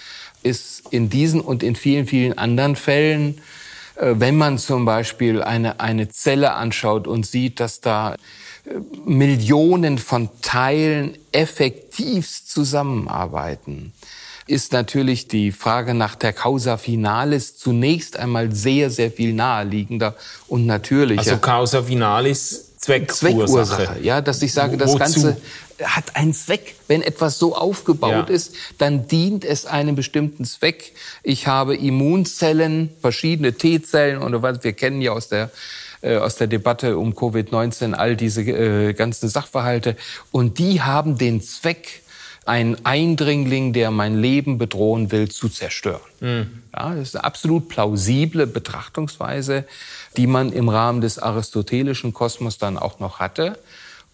[0.42, 3.40] ist in diesen und in vielen, vielen anderen Fällen,
[3.96, 8.16] äh, wenn man zum Beispiel eine, eine Zelle anschaut und sieht, dass da äh,
[9.04, 13.92] Millionen von Teilen effektivst zusammenarbeiten,
[14.46, 20.14] ist natürlich die Frage nach der Causa Finalis zunächst einmal sehr, sehr viel naheliegender
[20.48, 21.20] und natürlicher.
[21.20, 23.36] Also Causa Finalis Zweckursache.
[23.36, 24.98] Zweckursache, ja, dass ich sage, das Wozu?
[24.98, 25.36] Ganze
[25.84, 26.74] hat einen Zweck.
[26.88, 28.34] Wenn etwas so aufgebaut ja.
[28.34, 30.92] ist, dann dient es einem bestimmten Zweck.
[31.22, 35.50] Ich habe Immunzellen, verschiedene T-Zellen und was wir kennen ja aus der
[36.02, 39.96] äh, aus der Debatte um Covid-19 all diese äh, ganzen Sachverhalte
[40.30, 42.02] und die haben den Zweck
[42.44, 46.00] ein Eindringling, der mein Leben bedrohen will, zu zerstören.
[46.20, 46.62] Mhm.
[46.74, 49.64] Ja, das ist eine absolut plausible Betrachtungsweise,
[50.16, 53.58] die man im Rahmen des aristotelischen Kosmos dann auch noch hatte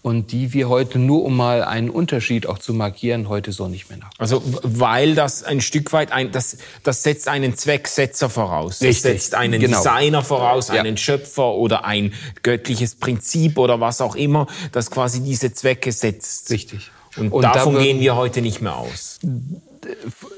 [0.02, 3.88] und die wir heute nur um mal einen Unterschied auch zu markieren heute so nicht
[3.88, 4.10] mehr nach.
[4.18, 8.80] Also weil das ein Stück weit ein das das setzt einen Zwecksetzer voraus.
[8.80, 9.02] Richtig.
[9.02, 9.78] Das setzt einen genau.
[9.78, 10.74] Designer voraus, ja.
[10.74, 16.50] einen Schöpfer oder ein göttliches Prinzip oder was auch immer, das quasi diese Zwecke setzt.
[16.50, 16.90] Richtig.
[17.16, 19.18] Und, und davon da gehen wir heute nicht mehr aus.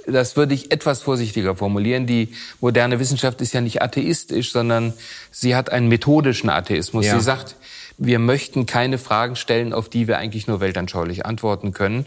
[0.07, 2.07] das würde ich etwas vorsichtiger formulieren.
[2.07, 2.29] Die
[2.61, 4.95] moderne Wissenschaft ist ja nicht atheistisch, sondern
[5.31, 7.05] sie hat einen methodischen Atheismus.
[7.07, 7.19] Ja.
[7.19, 7.57] Sie sagt,
[8.01, 12.07] wir möchten keine Fragen stellen, auf die wir eigentlich nur weltanschaulich antworten können.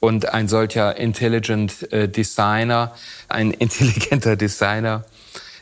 [0.00, 2.94] Und ein solcher intelligent äh, Designer,
[3.28, 5.04] ein intelligenter Designer,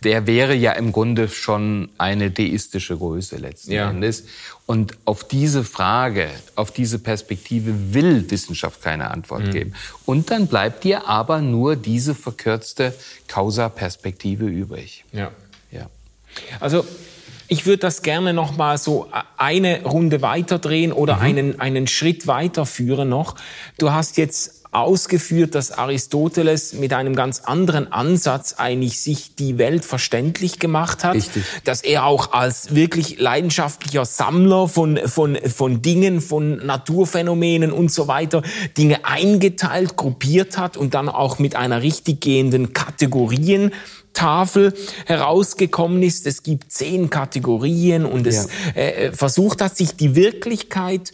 [0.05, 3.90] der wäre ja im Grunde schon eine deistische Größe letzten ja.
[3.90, 4.25] Endes.
[4.66, 9.51] Und auf diese Frage, auf diese Perspektive will Wissenschaft keine Antwort mhm.
[9.51, 9.75] geben.
[10.07, 12.95] Und dann bleibt dir aber nur diese verkürzte
[13.29, 15.05] Causa-Perspektive übrig.
[15.12, 15.31] Ja.
[15.71, 15.88] ja.
[16.61, 16.85] Also
[17.52, 21.22] ich würde das gerne noch mal so eine Runde weiterdrehen oder mhm.
[21.22, 23.34] einen, einen Schritt weiterführen noch.
[23.76, 29.84] Du hast jetzt ausgeführt, dass Aristoteles mit einem ganz anderen Ansatz eigentlich sich die Welt
[29.84, 31.44] verständlich gemacht hat, Richtig.
[31.64, 38.08] dass er auch als wirklich leidenschaftlicher Sammler von, von, von Dingen, von Naturphänomenen und so
[38.08, 38.40] weiter
[38.78, 43.72] Dinge eingeteilt, gruppiert hat und dann auch mit einer richtig gehenden Kategorien
[44.12, 44.75] Tafel
[45.07, 46.27] herausgekommen ist.
[46.27, 48.81] Es gibt zehn Kategorien und es ja.
[48.81, 51.12] äh, versucht hat, sich die Wirklichkeit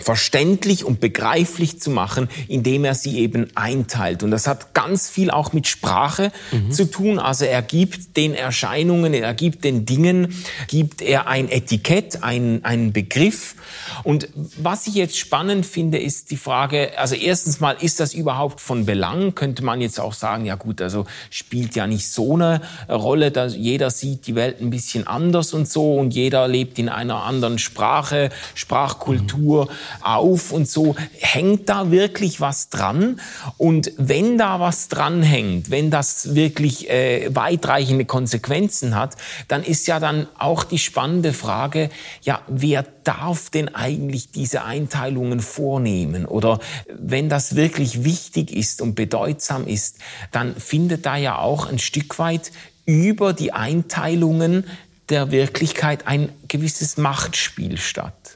[0.00, 4.22] verständlich und begreiflich zu machen, indem er sie eben einteilt.
[4.22, 6.70] Und das hat ganz viel auch mit Sprache mhm.
[6.70, 7.18] zu tun.
[7.18, 10.34] Also er gibt den Erscheinungen, er gibt den Dingen,
[10.68, 13.56] gibt er ein Etikett, ein, einen Begriff.
[14.04, 18.60] Und was ich jetzt spannend finde, ist die Frage, also erstens mal, ist das überhaupt
[18.60, 19.34] von Belang?
[19.34, 23.56] Könnte man jetzt auch sagen, ja gut, also spielt ja nicht so eine Rolle, dass
[23.56, 27.58] jeder sieht die Welt ein bisschen anders und so und jeder lebt in einer anderen
[27.58, 29.66] Sprache, Sprachkultur.
[29.66, 30.96] Mhm auf und so.
[31.18, 33.20] Hängt da wirklich was dran?
[33.58, 39.16] Und wenn da was dran hängt, wenn das wirklich äh, weitreichende Konsequenzen hat,
[39.48, 41.90] dann ist ja dann auch die spannende Frage,
[42.22, 46.26] ja, wer darf denn eigentlich diese Einteilungen vornehmen?
[46.26, 46.60] Oder
[46.92, 49.98] wenn das wirklich wichtig ist und bedeutsam ist,
[50.32, 52.52] dann findet da ja auch ein Stück weit
[52.86, 54.64] über die Einteilungen
[55.08, 58.29] der Wirklichkeit ein gewisses Machtspiel statt.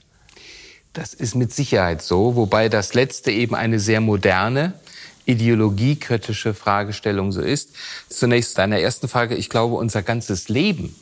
[0.94, 4.74] Das ist mit Sicherheit so, wobei das letzte eben eine sehr moderne,
[5.26, 7.70] ideologiekritische Fragestellung so ist.
[8.08, 10.94] Zunächst deiner ersten Frage, ich glaube, unser ganzes Leben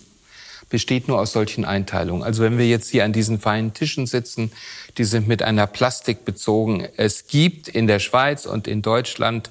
[0.70, 2.22] besteht nur aus solchen Einteilungen.
[2.22, 4.50] Also wenn wir jetzt hier an diesen feinen Tischen sitzen,
[4.96, 6.88] die sind mit einer Plastik bezogen.
[6.96, 9.50] Es gibt in der Schweiz und in Deutschland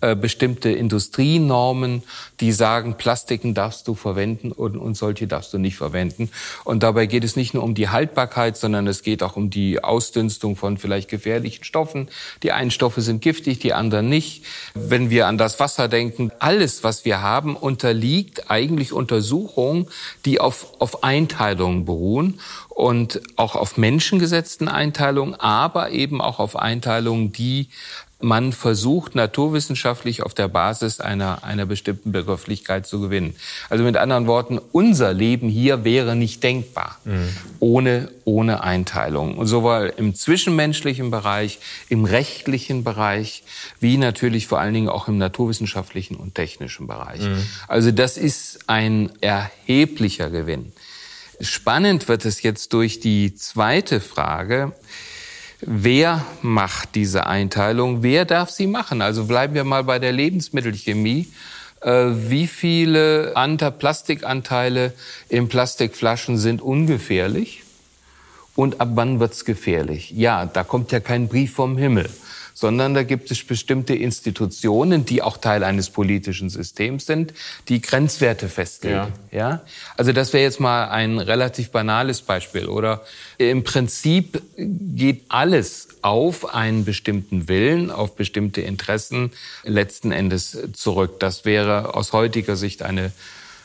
[0.00, 2.02] äh, bestimmte Industrienormen,
[2.42, 6.28] die sagen, Plastiken darfst du verwenden und, und solche darfst du nicht verwenden.
[6.64, 9.82] Und dabei geht es nicht nur um die Haltbarkeit, sondern es geht auch um die
[9.82, 12.08] Ausdünstung von vielleicht gefährlichen Stoffen.
[12.42, 14.44] Die einen Stoffe sind giftig, die anderen nicht.
[14.74, 19.86] Wenn wir an das Wasser denken, alles, was wir haben, unterliegt eigentlich Untersuchungen,
[20.24, 27.30] die auf, auf Einteilungen beruhen und auch auf menschengesetzten Einteilungen, aber eben auch auf Einteilungen,
[27.30, 27.68] die
[28.22, 33.34] man versucht, naturwissenschaftlich auf der Basis einer, einer bestimmten Begrifflichkeit zu gewinnen.
[33.68, 37.28] Also mit anderen Worten, unser Leben hier wäre nicht denkbar mhm.
[37.60, 39.36] ohne, ohne Einteilung.
[39.38, 43.44] Und sowohl im zwischenmenschlichen Bereich, im rechtlichen Bereich,
[43.80, 47.20] wie natürlich vor allen Dingen auch im naturwissenschaftlichen und technischen Bereich.
[47.20, 47.46] Mhm.
[47.68, 50.72] Also das ist ein erheblicher Gewinn.
[51.40, 54.72] Spannend wird es jetzt durch die zweite Frage,
[55.64, 58.02] Wer macht diese Einteilung?
[58.02, 59.00] Wer darf sie machen?
[59.00, 61.28] Also bleiben wir mal bei der Lebensmittelchemie.
[61.82, 63.34] Äh, wie viele
[63.78, 64.92] Plastikanteile
[65.28, 67.62] in Plastikflaschen sind ungefährlich?
[68.54, 70.10] Und ab wann wird's gefährlich?
[70.10, 72.08] Ja, da kommt ja kein Brief vom Himmel
[72.54, 77.34] sondern da gibt es bestimmte Institutionen, die auch Teil eines politischen Systems sind,
[77.68, 79.12] die Grenzwerte festlegen.
[79.32, 79.38] Ja.
[79.38, 79.60] ja?
[79.96, 82.66] Also das wäre jetzt mal ein relativ banales Beispiel.
[82.66, 83.02] Oder
[83.38, 89.30] im Prinzip geht alles auf einen bestimmten Willen, auf bestimmte Interessen
[89.64, 91.20] letzten Endes zurück.
[91.20, 93.06] Das wäre aus heutiger Sicht eine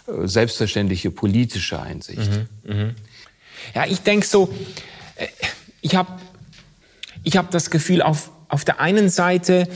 [0.07, 2.31] äh, selbstverständliche politische Einsicht.
[2.63, 2.93] Mhm, mh.
[3.75, 4.53] Ja, ich denke so,
[5.15, 5.27] äh,
[5.81, 6.19] ich habe
[7.23, 9.67] ich hab das Gefühl, auf auf der einen Seite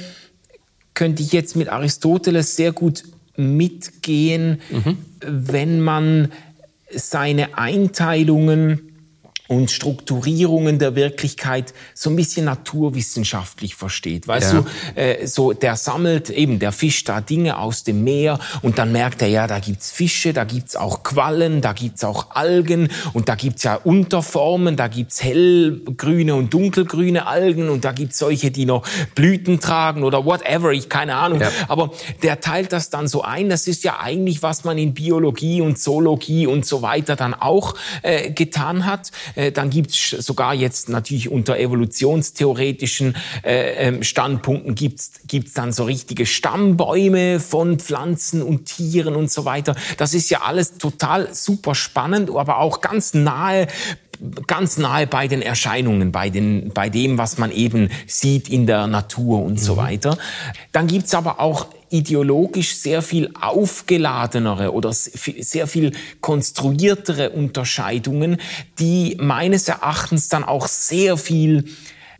[0.93, 3.03] könnte ich jetzt mit Aristoteles sehr gut
[3.35, 4.97] mitgehen, mhm.
[5.19, 6.31] wenn man
[6.93, 8.90] seine Einteilungen
[9.51, 14.25] und Strukturierungen der Wirklichkeit so ein bisschen naturwissenschaftlich versteht.
[14.25, 14.61] Weißt ja.
[14.61, 18.93] du, äh, so der sammelt eben, der fischt da Dinge aus dem Meer und dann
[18.93, 23.27] merkt er, ja, da gibt's Fische, da gibt's auch Quallen, da gibt's auch Algen und
[23.27, 28.65] da gibt's ja Unterformen, da gibt's hellgrüne und dunkelgrüne Algen und da gibt's solche, die
[28.65, 31.41] noch Blüten tragen oder whatever, ich keine Ahnung.
[31.41, 31.51] Ja.
[31.67, 31.91] Aber
[32.23, 33.49] der teilt das dann so ein.
[33.49, 37.75] Das ist ja eigentlich, was man in Biologie und Zoologie und so weiter dann auch
[38.01, 39.11] äh, getan hat
[39.41, 45.85] Äh, dann gibt's sogar jetzt natürlich unter evolutionstheoretischen äh, ähm, Standpunkten gibt's gibt's dann so
[45.85, 49.75] richtige Stammbäume von Pflanzen und Tieren und so weiter.
[49.97, 53.67] Das ist ja alles total super spannend, aber auch ganz nahe
[54.47, 58.87] ganz nahe bei den Erscheinungen, bei, den, bei dem, was man eben sieht in der
[58.87, 59.57] Natur und mhm.
[59.57, 60.17] so weiter.
[60.71, 68.37] Dann gibt's aber auch ideologisch sehr viel aufgeladenere oder sehr viel konstruiertere Unterscheidungen,
[68.79, 71.65] die meines Erachtens dann auch sehr viel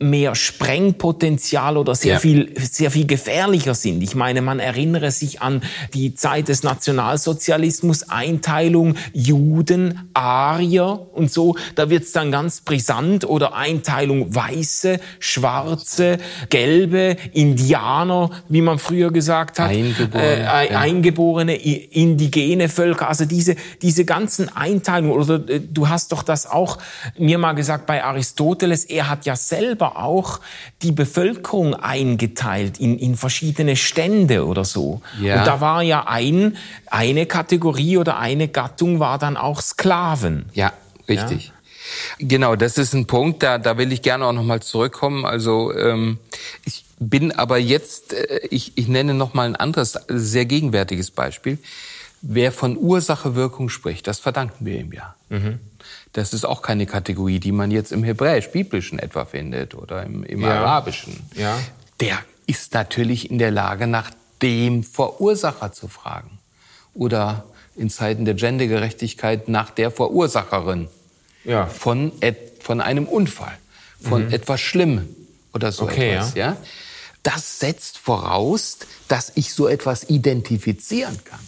[0.02, 2.18] mehr Sprengpotenzial oder sehr ja.
[2.18, 4.02] viel, sehr viel gefährlicher sind.
[4.02, 5.62] Ich meine, man erinnere sich an
[5.94, 11.56] die Zeit des Nationalsozialismus, Einteilung Juden, Arier und so.
[11.74, 19.58] Da wird's dann ganz brisant oder Einteilung Weiße, Schwarze, Gelbe, Indianer, wie man früher gesagt
[19.58, 20.80] hat, Eingeborene, äh, ja.
[20.80, 23.08] Eingeborene indigene Völker.
[23.08, 26.78] Also diese, diese ganzen Einteilungen oder äh, du hast doch das auch
[27.18, 28.84] mir mal gesagt bei Aristoteles.
[28.84, 30.40] Er hat ja selber auch
[30.82, 35.02] die Bevölkerung eingeteilt in, in verschiedene Stände oder so.
[35.20, 35.40] Ja.
[35.40, 40.46] Und da war ja ein, eine Kategorie oder eine Gattung war dann auch Sklaven.
[40.54, 40.72] Ja,
[41.08, 41.46] richtig.
[41.46, 41.52] Ja?
[42.18, 45.24] Genau, das ist ein Punkt, da, da will ich gerne auch nochmal zurückkommen.
[45.24, 46.18] Also ähm,
[46.64, 51.58] ich bin aber jetzt, äh, ich, ich nenne nochmal ein anderes, sehr gegenwärtiges Beispiel.
[52.22, 55.14] Wer von Ursache-Wirkung spricht, das verdanken wir ihm ja.
[55.28, 55.58] Mhm.
[56.12, 60.42] Das ist auch keine Kategorie, die man jetzt im Hebräisch-Biblischen etwa findet oder im, im
[60.42, 60.60] ja.
[60.60, 61.20] Arabischen.
[61.34, 61.58] Ja.
[62.00, 64.10] Der ist natürlich in der Lage, nach
[64.42, 66.38] dem Verursacher zu fragen.
[66.94, 67.44] Oder
[67.76, 70.88] in Zeiten der Gendergerechtigkeit nach der Verursacherin
[71.44, 71.66] ja.
[71.66, 72.12] von,
[72.60, 73.56] von einem Unfall,
[74.00, 74.32] von mhm.
[74.32, 75.08] etwas Schlimmem
[75.54, 76.34] oder so okay, etwas.
[76.34, 76.46] Ja.
[76.46, 76.56] ja.
[77.22, 81.40] Das setzt voraus, dass ich so etwas identifizieren kann.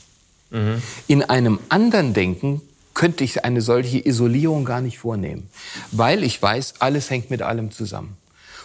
[0.51, 0.83] Mhm.
[1.09, 2.63] In einem anderen Denken
[2.95, 5.49] könnte ich eine solche Isolierung gar nicht vornehmen,
[5.91, 8.17] weil ich weiß, alles hängt mit allem zusammen.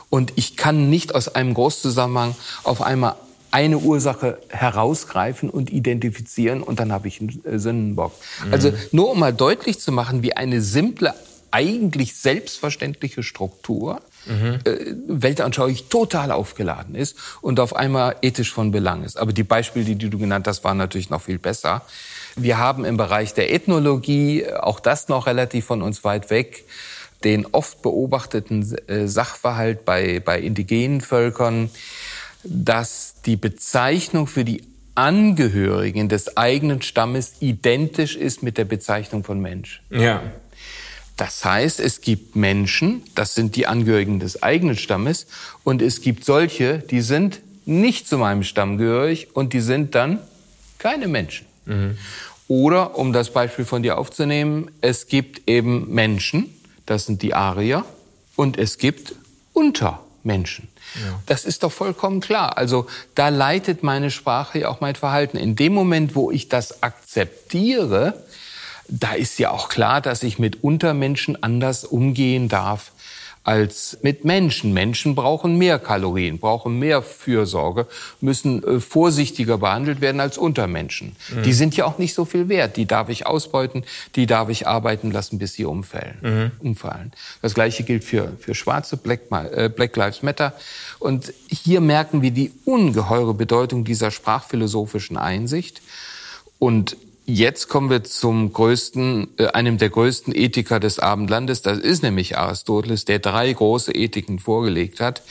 [0.09, 3.15] Und ich kann nicht aus einem Großzusammenhang auf einmal
[3.51, 8.13] eine Ursache herausgreifen und identifizieren und dann habe ich einen äh, Sündenbock.
[8.45, 8.53] Mhm.
[8.53, 11.13] Also nur um mal deutlich zu machen, wie eine simple,
[11.51, 14.59] eigentlich selbstverständliche Struktur mhm.
[14.63, 19.17] äh, weltanschaulich total aufgeladen ist und auf einmal ethisch von Belang ist.
[19.17, 21.81] Aber die Beispiele, die du genannt hast, waren natürlich noch viel besser.
[22.35, 26.65] Wir haben im Bereich der Ethnologie, auch das noch relativ von uns weit weg,
[27.23, 31.69] den oft beobachteten äh, Sachverhalt bei, bei indigenen Völkern,
[32.43, 34.63] dass die Bezeichnung für die
[34.95, 39.81] Angehörigen des eigenen Stammes identisch ist mit der Bezeichnung von Mensch.
[39.89, 40.21] Ja.
[41.19, 45.27] Das heißt, es gibt Menschen, das sind die Angehörigen des eigenen Stammes,
[45.65, 50.19] und es gibt solche, die sind nicht zu meinem Stamm gehörig und die sind dann
[50.77, 51.45] keine Menschen.
[51.65, 51.97] Mhm.
[52.47, 56.53] Oder, um das Beispiel von dir aufzunehmen, es gibt eben Menschen,
[56.85, 57.83] das sind die Arier,
[58.37, 59.13] und es gibt
[59.51, 60.69] Untermenschen.
[60.95, 61.19] Ja.
[61.25, 62.57] Das ist doch vollkommen klar.
[62.57, 65.35] Also da leitet meine Sprache ja auch mein Verhalten.
[65.35, 68.23] In dem Moment, wo ich das akzeptiere,
[68.89, 72.91] da ist ja auch klar, dass ich mit Untermenschen anders umgehen darf
[73.43, 74.73] als mit Menschen.
[74.73, 77.87] Menschen brauchen mehr Kalorien, brauchen mehr Fürsorge,
[78.21, 81.15] müssen äh, vorsichtiger behandelt werden als Untermenschen.
[81.33, 81.43] Mhm.
[81.43, 82.77] Die sind ja auch nicht so viel wert.
[82.77, 86.17] Die darf ich ausbeuten, die darf ich arbeiten lassen, bis sie umfallen.
[86.21, 86.51] Mhm.
[86.59, 87.11] umfallen.
[87.41, 90.53] Das Gleiche gilt für, für Schwarze, Black, äh, Black Lives Matter.
[90.99, 95.81] Und hier merken wir die ungeheure Bedeutung dieser sprachphilosophischen Einsicht.
[96.59, 96.97] Und
[97.31, 101.61] Jetzt kommen wir zum größten, äh, einem der größten Ethiker des Abendlandes.
[101.61, 105.21] Das ist nämlich Aristoteles, der drei große Ethiken vorgelegt hat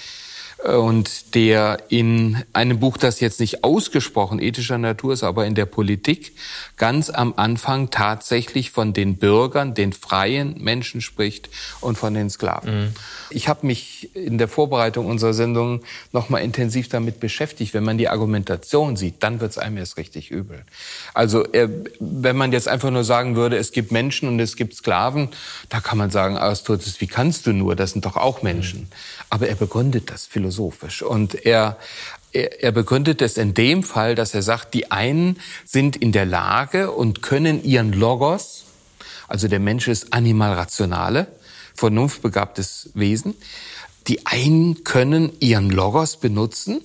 [0.64, 5.66] und der in einem Buch, das jetzt nicht ausgesprochen ethischer Natur ist, aber in der
[5.66, 6.33] Politik
[6.77, 11.49] ganz am Anfang tatsächlich von den Bürgern, den freien Menschen spricht
[11.81, 12.79] und von den Sklaven.
[12.79, 12.88] Mhm.
[13.31, 17.73] Ich habe mich in der Vorbereitung unserer Sendung nochmal intensiv damit beschäftigt.
[17.73, 20.64] Wenn man die Argumentation sieht, dann wird es einem erst richtig übel.
[21.14, 21.68] Also äh,
[22.01, 25.29] wenn man jetzt einfach nur sagen würde, es gibt Menschen und es gibt Sklaven,
[25.68, 27.77] da kann man sagen, Aristoteles, wie kannst du nur?
[27.77, 28.81] Das sind doch auch Menschen.
[28.81, 28.87] Mhm.
[29.31, 31.02] Aber er begründet das philosophisch philosophisch.
[31.02, 31.76] Und er,
[32.32, 36.26] er, er begründet es in dem Fall, dass er sagt, die einen sind in der
[36.26, 38.64] Lage und können ihren Logos,
[39.28, 41.26] also der Mensch ist animal rationale,
[41.74, 43.34] vernunftbegabtes Wesen,
[44.06, 46.80] die einen können ihren Logos benutzen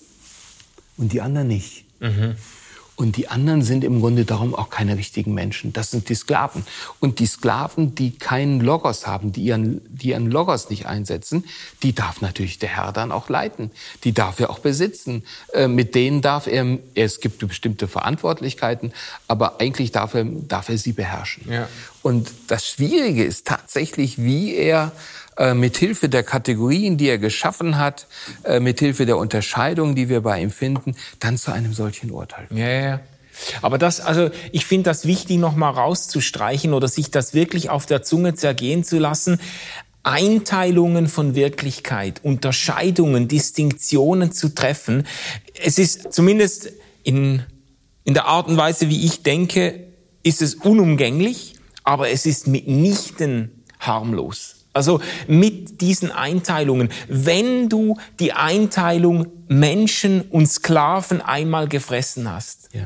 [0.98, 1.86] und die anderen nicht.
[2.00, 2.36] Mhm.
[2.96, 5.74] Und die anderen sind im Grunde darum auch keine richtigen Menschen.
[5.74, 6.64] Das sind die Sklaven.
[7.00, 11.44] Und die Sklaven, die keinen Logos haben, die ihren, die ihren Logos nicht einsetzen,
[11.82, 13.72] die darf natürlich der Herr dann auch leiten.
[14.04, 15.24] Die darf er auch besitzen.
[15.54, 18.94] Äh, mit denen darf er, es gibt bestimmte Verantwortlichkeiten,
[19.28, 21.52] aber eigentlich darf er, darf er sie beherrschen.
[21.52, 21.68] Ja.
[22.04, 24.92] Und das Schwierige ist tatsächlich, wie er
[25.38, 28.08] äh, mithilfe der Kategorien, die er geschaffen hat,
[28.44, 32.48] äh, mithilfe der Unterscheidung, die wir bei ihm finden, dann zu einem solchen Urteil.
[32.52, 33.00] Ja, ja.
[33.62, 37.86] Aber das, also ich finde das wichtig, noch mal rauszustreichen oder sich das wirklich auf
[37.86, 39.40] der Zunge zergehen zu lassen.
[40.04, 45.08] Einteilungen von Wirklichkeit, Unterscheidungen, Distinktionen zu treffen.
[45.64, 46.72] Es ist zumindest
[47.04, 47.42] in,
[48.04, 49.88] in der Art und Weise, wie ich denke,
[50.22, 54.63] ist es unumgänglich, aber es ist mitnichten harmlos.
[54.74, 56.90] Also mit diesen Einteilungen.
[57.08, 62.84] Wenn du die Einteilung Menschen und Sklaven einmal gefressen hast, ja.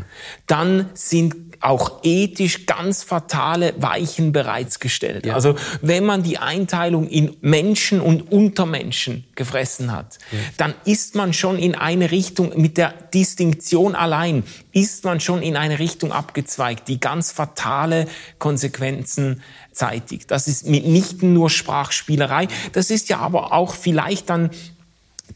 [0.47, 5.25] dann sind auch ethisch ganz fatale Weichen bereits gestellt.
[5.25, 5.33] Ja.
[5.33, 10.39] Also wenn man die Einteilung in Menschen und Untermenschen gefressen hat, ja.
[10.57, 15.55] dann ist man schon in eine Richtung, mit der Distinktion allein, ist man schon in
[15.55, 19.41] eine Richtung abgezweigt, die ganz fatale Konsequenzen
[19.71, 20.31] zeitigt.
[20.31, 24.51] Das ist mitnichten nur Sprachspielerei, das ist ja aber auch vielleicht dann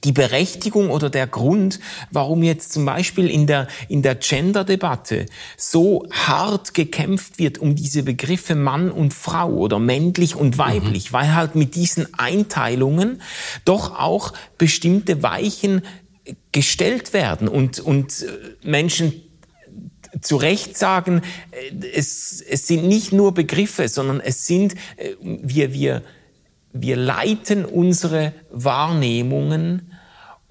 [0.04, 1.80] die Berechtigung oder der Grund,
[2.10, 5.28] warum jetzt zum Beispiel in der, in der Gender-Debatte
[5.58, 11.14] so hart gekämpft wird um diese Begriffe Mann und Frau oder männlich und weiblich, mhm.
[11.14, 13.22] weil halt mit diesen Einteilungen
[13.66, 15.84] doch auch bestimmte Weichen
[16.52, 19.14] gestellt werden und, und äh, Menschen
[20.20, 21.22] zu Recht sagen,
[21.52, 26.04] äh, es, es sind nicht nur Begriffe, sondern es sind, äh, wir, wir,
[26.74, 29.91] wir leiten unsere Wahrnehmungen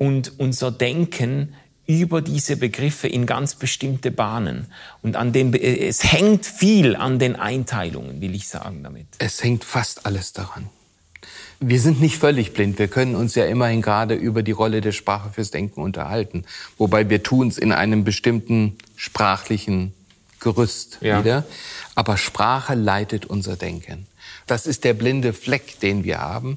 [0.00, 1.54] und unser Denken
[1.86, 4.66] über diese Begriffe in ganz bestimmte Bahnen.
[5.02, 9.06] Und an dem, es hängt viel an den Einteilungen, will ich sagen damit.
[9.18, 10.70] Es hängt fast alles daran.
[11.58, 12.78] Wir sind nicht völlig blind.
[12.78, 16.46] Wir können uns ja immerhin gerade über die Rolle der Sprache fürs Denken unterhalten.
[16.78, 19.92] Wobei wir tun es in einem bestimmten sprachlichen
[20.38, 21.20] Gerüst ja.
[21.20, 21.44] wieder.
[21.94, 24.06] Aber Sprache leitet unser Denken.
[24.46, 26.56] Das ist der blinde Fleck, den wir haben.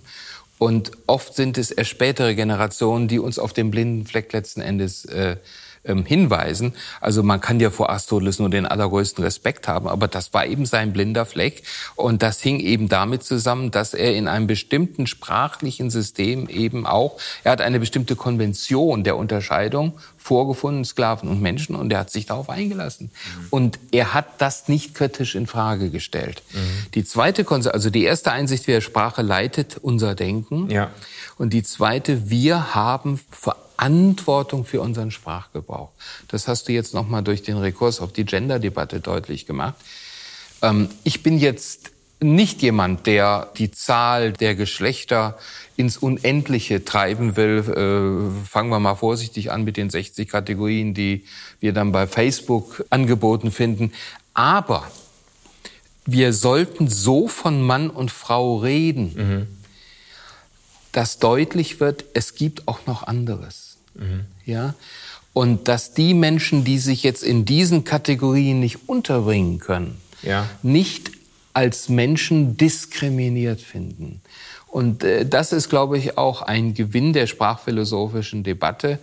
[0.58, 5.06] Und oft sind es erst spätere Generationen, die uns auf den blinden Fleck letzten Endes
[5.06, 5.38] äh,
[5.86, 6.73] ähm, hinweisen.
[7.01, 10.65] Also man kann ja vor Aristoteles nur den allergrößten Respekt haben, aber das war eben
[10.65, 11.63] sein blinder Fleck.
[11.95, 17.17] Und das hing eben damit zusammen, dass er in einem bestimmten sprachlichen System eben auch,
[17.43, 22.25] er hat eine bestimmte Konvention der Unterscheidung vorgefunden, Sklaven und Menschen, und er hat sich
[22.25, 23.11] darauf eingelassen.
[23.11, 23.47] Mhm.
[23.49, 26.43] Und er hat das nicht kritisch in Frage gestellt.
[26.53, 26.59] Mhm.
[26.93, 30.69] Die zweite, also die erste Einsicht, wie Sprache leitet unser Denken.
[30.69, 30.91] Ja.
[31.38, 35.89] Und die zweite, wir haben Verantwortung für unseren Sprachgebrauch.
[36.27, 39.75] Das hast du jetzt nochmal durch den Rekurs auf die Gender-Debatte deutlich gemacht.
[40.61, 41.91] Ähm, ich bin jetzt
[42.23, 45.38] nicht jemand, der die Zahl der Geschlechter
[45.75, 47.59] ins Unendliche treiben will.
[47.59, 51.25] Äh, fangen wir mal vorsichtig an mit den 60 Kategorien, die
[51.59, 53.91] wir dann bei Facebook angeboten finden.
[54.34, 54.88] Aber
[56.05, 59.47] wir sollten so von Mann und Frau reden, mhm.
[60.93, 63.77] Dass deutlich wird, es gibt auch noch anderes.
[63.95, 64.21] Mhm.
[64.45, 64.75] Ja?
[65.33, 70.47] Und dass die Menschen, die sich jetzt in diesen Kategorien nicht unterbringen können, ja.
[70.61, 71.11] nicht
[71.53, 74.21] als Menschen diskriminiert finden.
[74.67, 78.99] Und äh, das ist, glaube ich, auch ein Gewinn der sprachphilosophischen Debatte,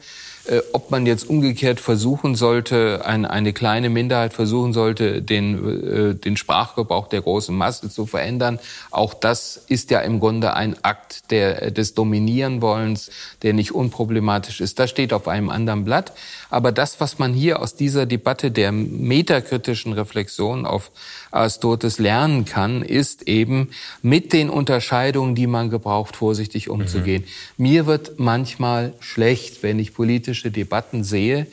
[0.73, 6.37] ob man jetzt umgekehrt versuchen sollte, ein, eine kleine Minderheit versuchen sollte, den, äh, den
[6.37, 8.59] Sprachgebrauch der großen Masse zu verändern.
[8.91, 13.11] Auch das ist ja im Grunde ein Akt der, des Dominierenwollens,
[13.43, 14.79] der nicht unproblematisch ist.
[14.79, 16.13] Das steht auf einem anderen Blatt.
[16.51, 20.91] Aber das, was man hier aus dieser Debatte der metakritischen Reflexion auf
[21.31, 23.70] Aristoteles lernen kann, ist eben
[24.03, 27.24] mit den Unterscheidungen, die man gebraucht, vorsichtig umzugehen.
[27.57, 27.62] Mhm.
[27.64, 31.47] Mir wird manchmal schlecht, wenn ich politische Debatten sehe,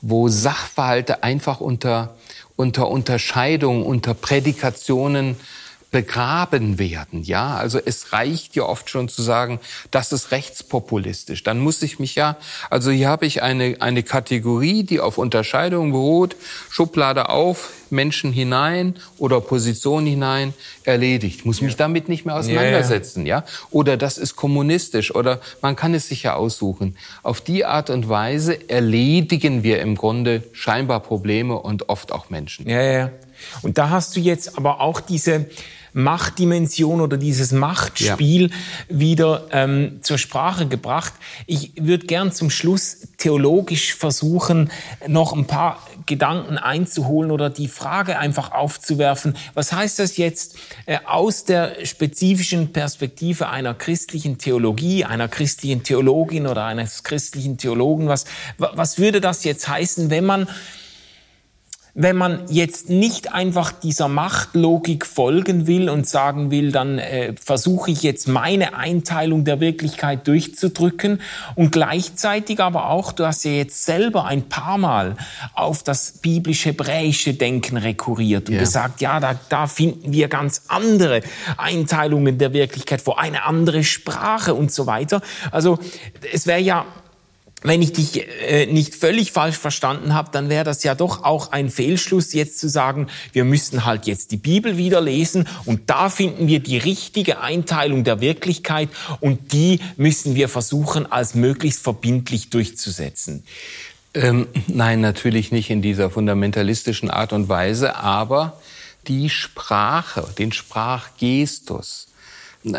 [0.00, 2.16] wo Sachverhalte einfach unter,
[2.54, 5.36] unter Unterscheidung, unter Prädikationen
[5.96, 7.22] begraben werden.
[7.22, 11.42] Ja, also es reicht ja oft schon zu sagen, das ist rechtspopulistisch.
[11.42, 12.36] Dann muss ich mich ja,
[12.68, 16.36] also hier habe ich eine, eine Kategorie, die auf Unterscheidung beruht,
[16.68, 20.52] Schublade auf, Menschen hinein oder Position hinein,
[20.84, 21.46] erledigt.
[21.46, 21.78] Muss mich ja.
[21.78, 23.44] damit nicht mehr auseinandersetzen, ja, ja.
[23.70, 26.94] Oder das ist kommunistisch oder man kann es sich ja aussuchen.
[27.22, 32.68] Auf die Art und Weise erledigen wir im Grunde scheinbar Probleme und oft auch Menschen.
[32.68, 33.10] Ja, ja.
[33.62, 35.46] Und da hast du jetzt aber auch diese
[35.96, 38.56] Machtdimension oder dieses Machtspiel ja.
[38.88, 41.14] wieder ähm, zur Sprache gebracht.
[41.46, 44.70] Ich würde gern zum Schluss theologisch versuchen,
[45.08, 50.98] noch ein paar Gedanken einzuholen oder die Frage einfach aufzuwerfen, was heißt das jetzt äh,
[51.06, 58.26] aus der spezifischen Perspektive einer christlichen Theologie, einer christlichen Theologin oder eines christlichen Theologen, was,
[58.58, 60.46] was würde das jetzt heißen, wenn man
[61.98, 67.90] wenn man jetzt nicht einfach dieser Machtlogik folgen will und sagen will, dann äh, versuche
[67.90, 71.22] ich jetzt meine Einteilung der Wirklichkeit durchzudrücken
[71.54, 75.16] und gleichzeitig aber auch, du hast ja jetzt selber ein paar Mal
[75.54, 78.62] auf das biblisch-hebräische Denken rekurriert und yeah.
[78.62, 81.22] gesagt, ja, da, da finden wir ganz andere
[81.56, 85.22] Einteilungen der Wirklichkeit vor, eine andere Sprache und so weiter.
[85.50, 85.78] Also
[86.30, 86.84] es wäre ja
[87.66, 91.52] wenn ich dich äh, nicht völlig falsch verstanden habe, dann wäre das ja doch auch
[91.52, 96.08] ein Fehlschluss, jetzt zu sagen, wir müssen halt jetzt die Bibel wieder lesen und da
[96.08, 98.88] finden wir die richtige Einteilung der Wirklichkeit
[99.20, 103.44] und die müssen wir versuchen, als möglichst verbindlich durchzusetzen.
[104.14, 108.60] Ähm, nein, natürlich nicht in dieser fundamentalistischen Art und Weise, aber
[109.08, 112.06] die Sprache, den Sprachgestus,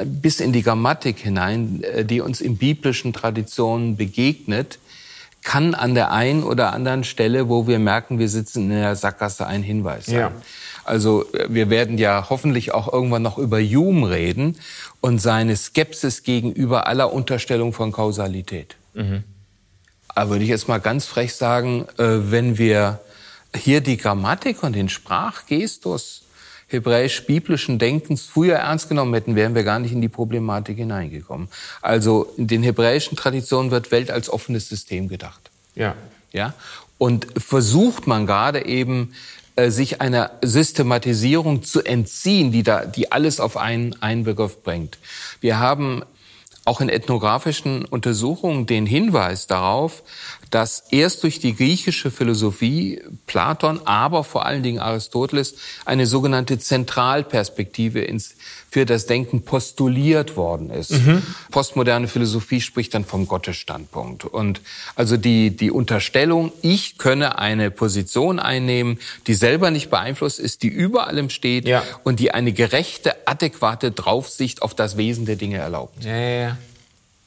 [0.06, 4.80] bis in die Grammatik hinein, äh, die uns in biblischen Traditionen begegnet,
[5.44, 9.48] kann an der einen oder anderen Stelle, wo wir merken, wir sitzen in der Sackgasse,
[9.48, 10.16] ein Hinweis sein.
[10.16, 10.32] Ja.
[10.84, 14.58] Also äh, wir werden ja hoffentlich auch irgendwann noch über Hume reden
[15.00, 18.76] und seine Skepsis gegenüber aller Unterstellung von Kausalität.
[18.94, 19.24] Mhm.
[20.10, 23.00] Aber würde ich jetzt mal ganz frech sagen, äh, wenn wir
[23.56, 26.24] hier die Grammatik und den Sprachgestus
[26.68, 31.48] hebräisch-biblischen Denkens früher ernst genommen hätten, wären wir gar nicht in die Problematik hineingekommen.
[31.82, 35.50] Also in den hebräischen Traditionen wird Welt als offenes System gedacht.
[35.76, 35.96] Ja.
[36.34, 36.54] Ja.
[36.98, 39.14] Und versucht man gerade eben
[39.56, 44.98] äh, sich einer Systematisierung zu entziehen, die da, die alles auf einen, einen Begriff bringt.
[45.40, 46.04] Wir haben
[46.66, 50.04] auch in ethnografischen Untersuchungen den Hinweis darauf,
[50.52, 58.02] dass erst durch die griechische Philosophie Platon, aber vor allen Dingen Aristoteles eine sogenannte Zentralperspektive
[58.02, 58.36] ins,
[58.70, 60.92] für das Denken postuliert worden ist.
[60.92, 61.24] Mhm.
[61.52, 64.26] Postmoderne Philosophie spricht dann vom Gottesstandpunkt.
[64.26, 64.62] Und
[64.96, 70.68] also die, die Unterstellung, ich könne eine Position einnehmen, die selber nicht beeinflusst ist, die
[70.68, 71.84] über allem steht ja.
[72.04, 76.04] und die eine gerechte, adäquate Draufsicht auf das Wesen der Dinge erlaubt.
[76.04, 76.58] Ja, ja.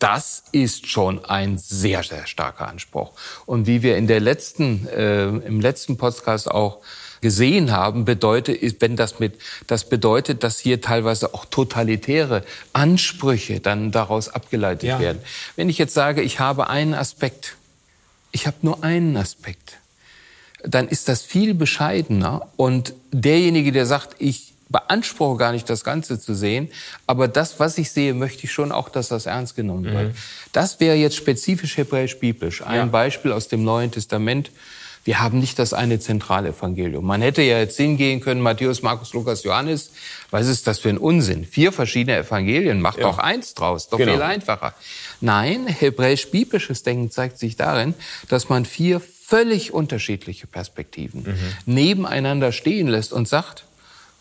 [0.00, 3.12] Das ist schon ein sehr, sehr starker Anspruch.
[3.44, 6.78] Und wie wir in der letzten, äh, im letzten Podcast auch
[7.20, 13.92] gesehen haben, bedeutet, wenn das mit, das bedeutet, dass hier teilweise auch totalitäre Ansprüche dann
[13.92, 15.00] daraus abgeleitet ja.
[15.00, 15.20] werden.
[15.54, 17.56] Wenn ich jetzt sage, ich habe einen Aspekt,
[18.32, 19.76] ich habe nur einen Aspekt,
[20.62, 26.18] dann ist das viel bescheidener und derjenige, der sagt, ich beanspruche gar nicht, das Ganze
[26.18, 26.70] zu sehen.
[27.06, 30.08] Aber das, was ich sehe, möchte ich schon auch, dass das ernst genommen wird.
[30.08, 30.14] Mhm.
[30.52, 32.62] Das wäre jetzt spezifisch hebräisch-biblisch.
[32.62, 32.84] Ein ja.
[32.86, 34.50] Beispiel aus dem Neuen Testament.
[35.02, 37.04] Wir haben nicht das eine Zentralevangelium.
[37.04, 39.92] Man hätte ja jetzt hingehen können, Matthäus, Markus, Lukas, Johannes.
[40.30, 41.46] Was ist das für ein Unsinn?
[41.46, 43.04] Vier verschiedene Evangelien, macht ja.
[43.04, 44.12] doch eins draus, doch genau.
[44.12, 44.74] viel einfacher.
[45.22, 47.94] Nein, hebräisch-biblisches Denken zeigt sich darin,
[48.28, 51.36] dass man vier völlig unterschiedliche Perspektiven mhm.
[51.64, 53.64] nebeneinander stehen lässt und sagt,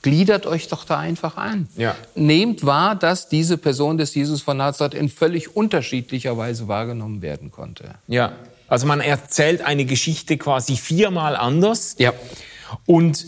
[0.01, 1.67] gliedert euch doch da einfach an.
[1.75, 1.95] Ja.
[2.15, 7.51] Nehmt wahr, dass diese Person des Jesus von Nazareth in völlig unterschiedlicher Weise wahrgenommen werden
[7.51, 7.95] konnte.
[8.07, 8.33] Ja,
[8.67, 11.95] also man erzählt eine Geschichte quasi viermal anders.
[11.97, 12.13] Ja.
[12.85, 13.25] Und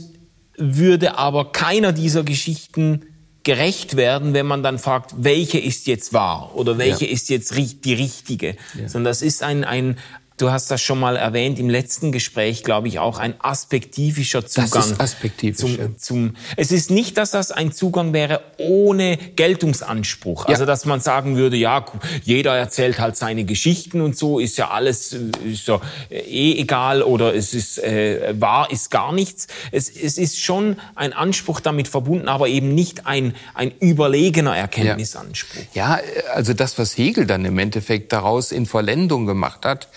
[0.56, 3.02] würde aber keiner dieser Geschichten
[3.44, 7.12] gerecht werden, wenn man dann fragt, welche ist jetzt wahr oder welche ja.
[7.12, 8.56] ist jetzt die richtige.
[8.80, 8.88] Ja.
[8.88, 9.98] Sondern das ist ein, ein,
[10.42, 14.72] Du hast das schon mal erwähnt im letzten Gespräch, glaube ich, auch ein aspektivischer Zugang.
[14.74, 15.60] Das ist aspektivisch.
[15.60, 20.46] Zum, zum, es ist nicht, dass das ein Zugang wäre ohne Geltungsanspruch.
[20.46, 20.54] Ja.
[20.54, 21.86] Also, dass man sagen würde, ja,
[22.24, 25.80] jeder erzählt halt seine Geschichten und so, ist ja alles ist ja
[26.10, 29.46] eh egal oder es ist äh, wahr, ist gar nichts.
[29.72, 35.62] Es, es ist schon ein Anspruch damit verbunden, aber eben nicht ein, ein überlegener Erkenntnisanspruch.
[35.76, 36.00] Ja.
[36.00, 36.02] ja,
[36.34, 39.88] also das, was Hegel dann im Endeffekt daraus in Vollendung gemacht hat,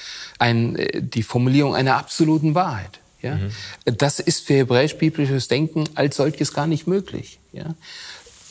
[0.44, 3.00] ein, äh, die Formulierung einer absoluten Wahrheit.
[3.22, 3.36] Ja?
[3.36, 3.50] Mhm.
[3.84, 7.38] Das ist für hebräisch-biblisches Denken als solches gar nicht möglich.
[7.52, 7.74] Ja?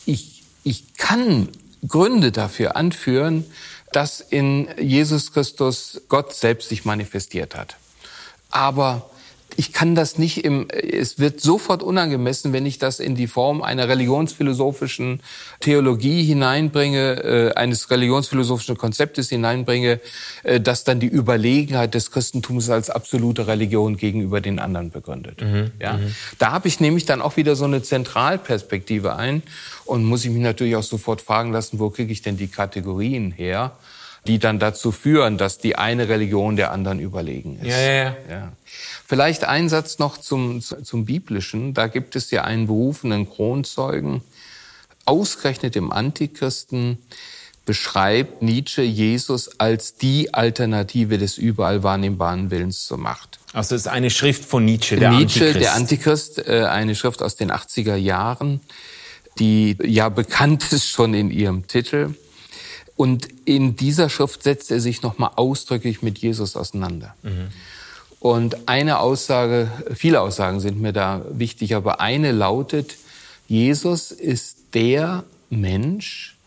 [0.05, 1.49] Ich, ich kann
[1.87, 3.45] Gründe dafür anführen,
[3.91, 7.75] dass in Jesus Christus Gott selbst sich manifestiert hat.
[8.49, 9.09] Aber
[9.55, 13.61] ich kann das nicht im, es wird sofort unangemessen, wenn ich das in die Form
[13.61, 15.21] einer religionsphilosophischen
[15.59, 19.99] Theologie hineinbringe, äh, eines religionsphilosophischen Konzeptes hineinbringe,
[20.43, 25.41] äh, das dann die Überlegenheit des Christentums als absolute Religion gegenüber den anderen begründet.
[25.41, 25.93] Mhm, ja?
[25.93, 26.15] Mhm.
[26.39, 29.43] Da habe ich nämlich dann auch wieder so eine Zentralperspektive ein
[29.85, 33.31] und muss ich mich natürlich auch sofort fragen lassen, wo kriege ich denn die Kategorien
[33.31, 33.71] her?
[34.27, 37.67] Die dann dazu führen, dass die eine Religion der anderen überlegen ist.
[37.67, 38.15] Ja, ja, ja.
[38.29, 38.51] ja.
[39.05, 41.73] Vielleicht ein Satz noch zum, zum Biblischen.
[41.73, 44.21] Da gibt es ja einen berufenen Kronzeugen,
[45.05, 46.97] ausgerechnet im Antichristen,
[47.65, 53.39] beschreibt Nietzsche Jesus als die Alternative des überall wahrnehmbaren Willens zur Macht.
[53.53, 55.61] Also es ist eine Schrift von Nietzsche, der Nietzsche, Antichrist.
[55.61, 58.61] der Antichrist, äh, eine Schrift aus den 80er Jahren,
[59.39, 62.15] die ja bekannt ist schon in ihrem Titel.
[62.95, 67.15] Und in dieser Schrift setzt er sich nochmal ausdrücklich mit Jesus auseinander.
[67.23, 67.47] Mhm.
[68.19, 72.95] Und eine Aussage, viele Aussagen sind mir da wichtig, aber eine lautet,
[73.47, 76.37] Jesus ist der Mensch,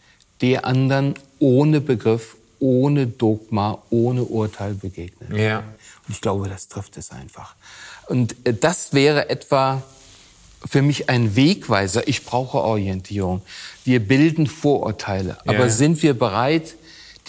[0.40, 5.36] der anderen ohne Begriff, ohne Dogma, ohne Urteil begegnet.
[5.36, 5.58] Ja.
[5.58, 7.54] Und ich glaube, das trifft es einfach.
[8.06, 9.82] Und äh, das wäre etwa
[10.64, 12.08] für mich ein Wegweiser.
[12.08, 13.42] Ich brauche Orientierung.
[13.84, 15.38] Wir bilden Vorurteile.
[15.44, 15.52] Ja.
[15.52, 16.76] Aber sind wir bereit,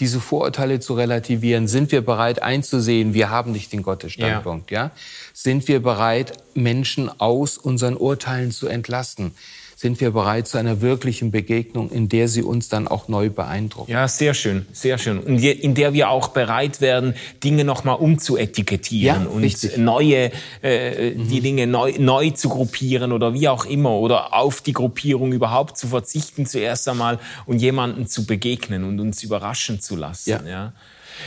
[0.00, 1.68] diese Vorurteile zu relativieren?
[1.68, 4.70] Sind wir bereit einzusehen, wir haben nicht den Gottesstandpunkt?
[4.70, 4.84] Ja.
[4.84, 4.90] ja?
[5.32, 9.34] Sind wir bereit, Menschen aus unseren Urteilen zu entlassen?
[9.78, 13.92] Sind wir bereit zu einer wirklichen Begegnung, in der sie uns dann auch neu beeindrucken.
[13.92, 15.20] Ja, sehr schön, sehr schön.
[15.20, 17.14] Und in der wir auch bereit werden,
[17.44, 19.76] Dinge nochmal umzuetikettieren ja, und richtig.
[19.76, 20.32] neue,
[20.64, 21.28] äh, mhm.
[21.28, 25.78] die Dinge neu, neu zu gruppieren oder wie auch immer oder auf die Gruppierung überhaupt
[25.78, 30.30] zu verzichten zuerst einmal und jemanden zu begegnen und uns überraschen zu lassen.
[30.30, 30.42] Ja.
[30.44, 30.72] ja.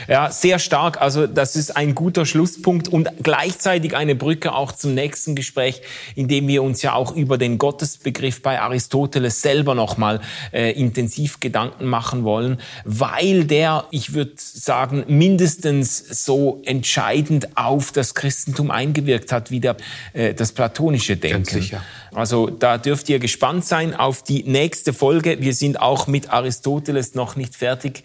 [0.08, 1.00] Ja, sehr stark.
[1.00, 5.82] Also das ist ein guter Schlusspunkt und gleichzeitig eine Brücke auch zum nächsten Gespräch,
[6.14, 10.20] in dem wir uns ja auch über den Gottesbegriff bei Aristoteles selber nochmal
[10.52, 18.14] äh, intensiv Gedanken machen wollen, weil der, ich würde sagen, mindestens so entscheidend auf das
[18.14, 19.76] Christentum eingewirkt hat wie der,
[20.12, 21.44] äh, das platonische Denken.
[21.44, 21.82] Ganz sicher.
[22.14, 25.40] Also da dürft ihr gespannt sein auf die nächste Folge.
[25.40, 28.04] Wir sind auch mit Aristoteles noch nicht fertig.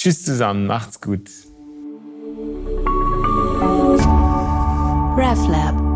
[0.00, 1.28] Tschüss zusammen, macht's gut.
[5.14, 5.89] RefLab